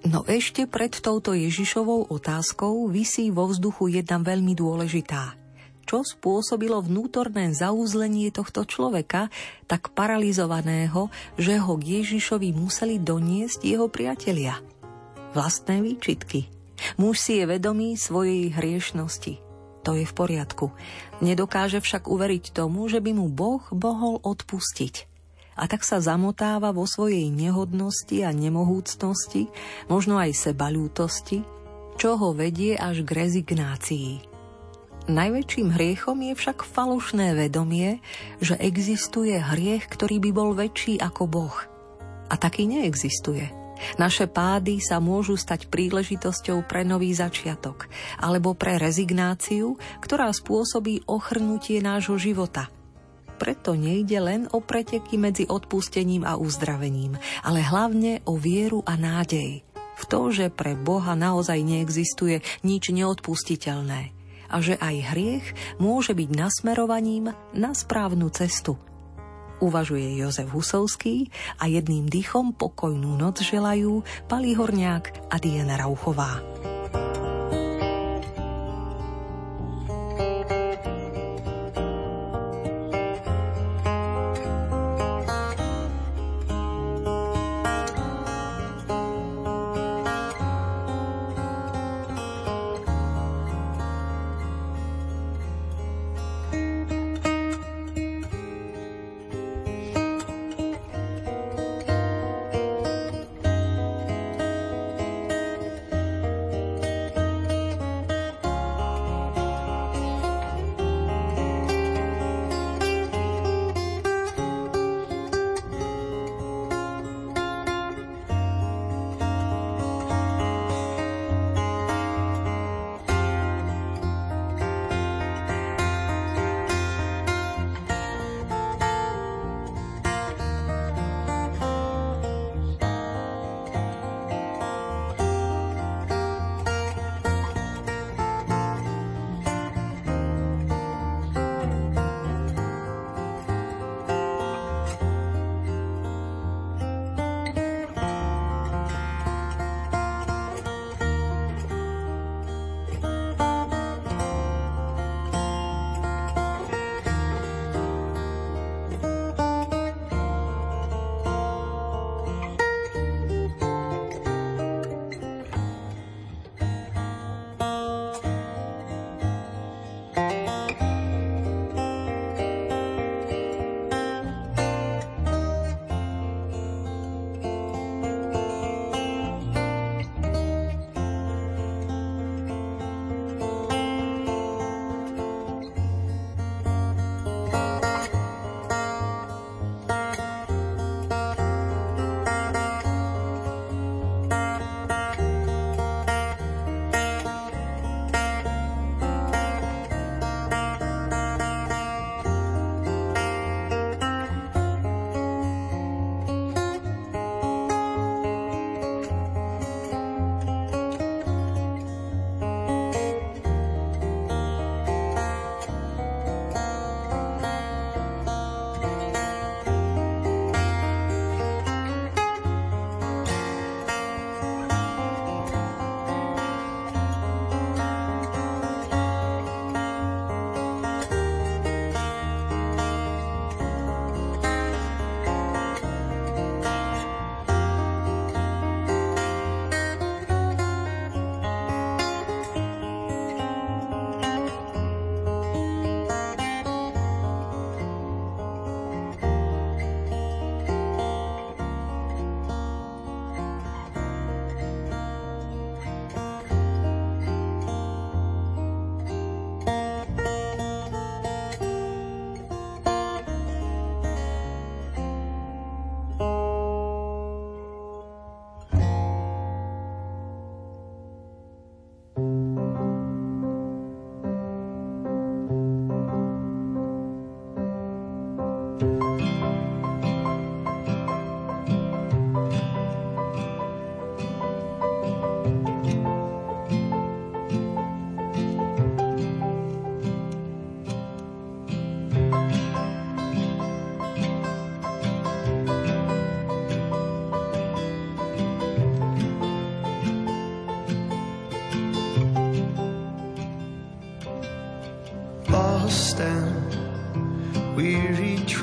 [0.08, 5.36] No ešte pred touto Ježišovou otázkou vysí vo vzduchu jedna veľmi dôležitá–
[5.86, 9.30] čo spôsobilo vnútorné zaúzlenie tohto človeka,
[9.70, 14.60] tak paralizovaného, že ho k Ježišovi museli doniesť jeho priatelia.
[15.32, 16.50] Vlastné výčitky.
[17.00, 19.40] Muž si je vedomý svojej hriešnosti.
[19.86, 20.74] To je v poriadku.
[21.22, 25.16] Nedokáže však uveriť tomu, že by mu Boh mohol odpustiť
[25.56, 29.48] a tak sa zamotáva vo svojej nehodnosti a nemohúcnosti,
[29.88, 31.48] možno aj sebalútosti,
[31.96, 34.35] čo ho vedie až k rezignácii.
[35.06, 38.02] Najväčším hriechom je však falošné vedomie,
[38.42, 41.54] že existuje hriech, ktorý by bol väčší ako Boh.
[42.26, 43.54] A taký neexistuje.
[44.02, 47.86] Naše pády sa môžu stať príležitosťou pre nový začiatok
[48.18, 52.74] alebo pre rezignáciu, ktorá spôsobí ochrnutie nášho života.
[53.38, 57.14] Preto nejde len o preteky medzi odpustením a uzdravením,
[57.46, 59.62] ale hlavne o vieru a nádej.
[60.02, 65.46] V to, že pre Boha naozaj neexistuje nič neodpustiteľné a že aj hriech
[65.80, 68.76] môže byť nasmerovaním na správnu cestu.
[69.64, 71.32] Uvažuje Jozef Husovský
[71.64, 76.44] a jedným dýchom pokojnú noc želajú Pali Horniák a Diana Rauchová.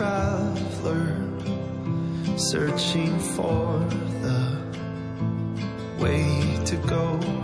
[0.03, 1.15] Traveler
[2.37, 3.79] searching for
[4.25, 4.59] the
[6.01, 7.42] way to go.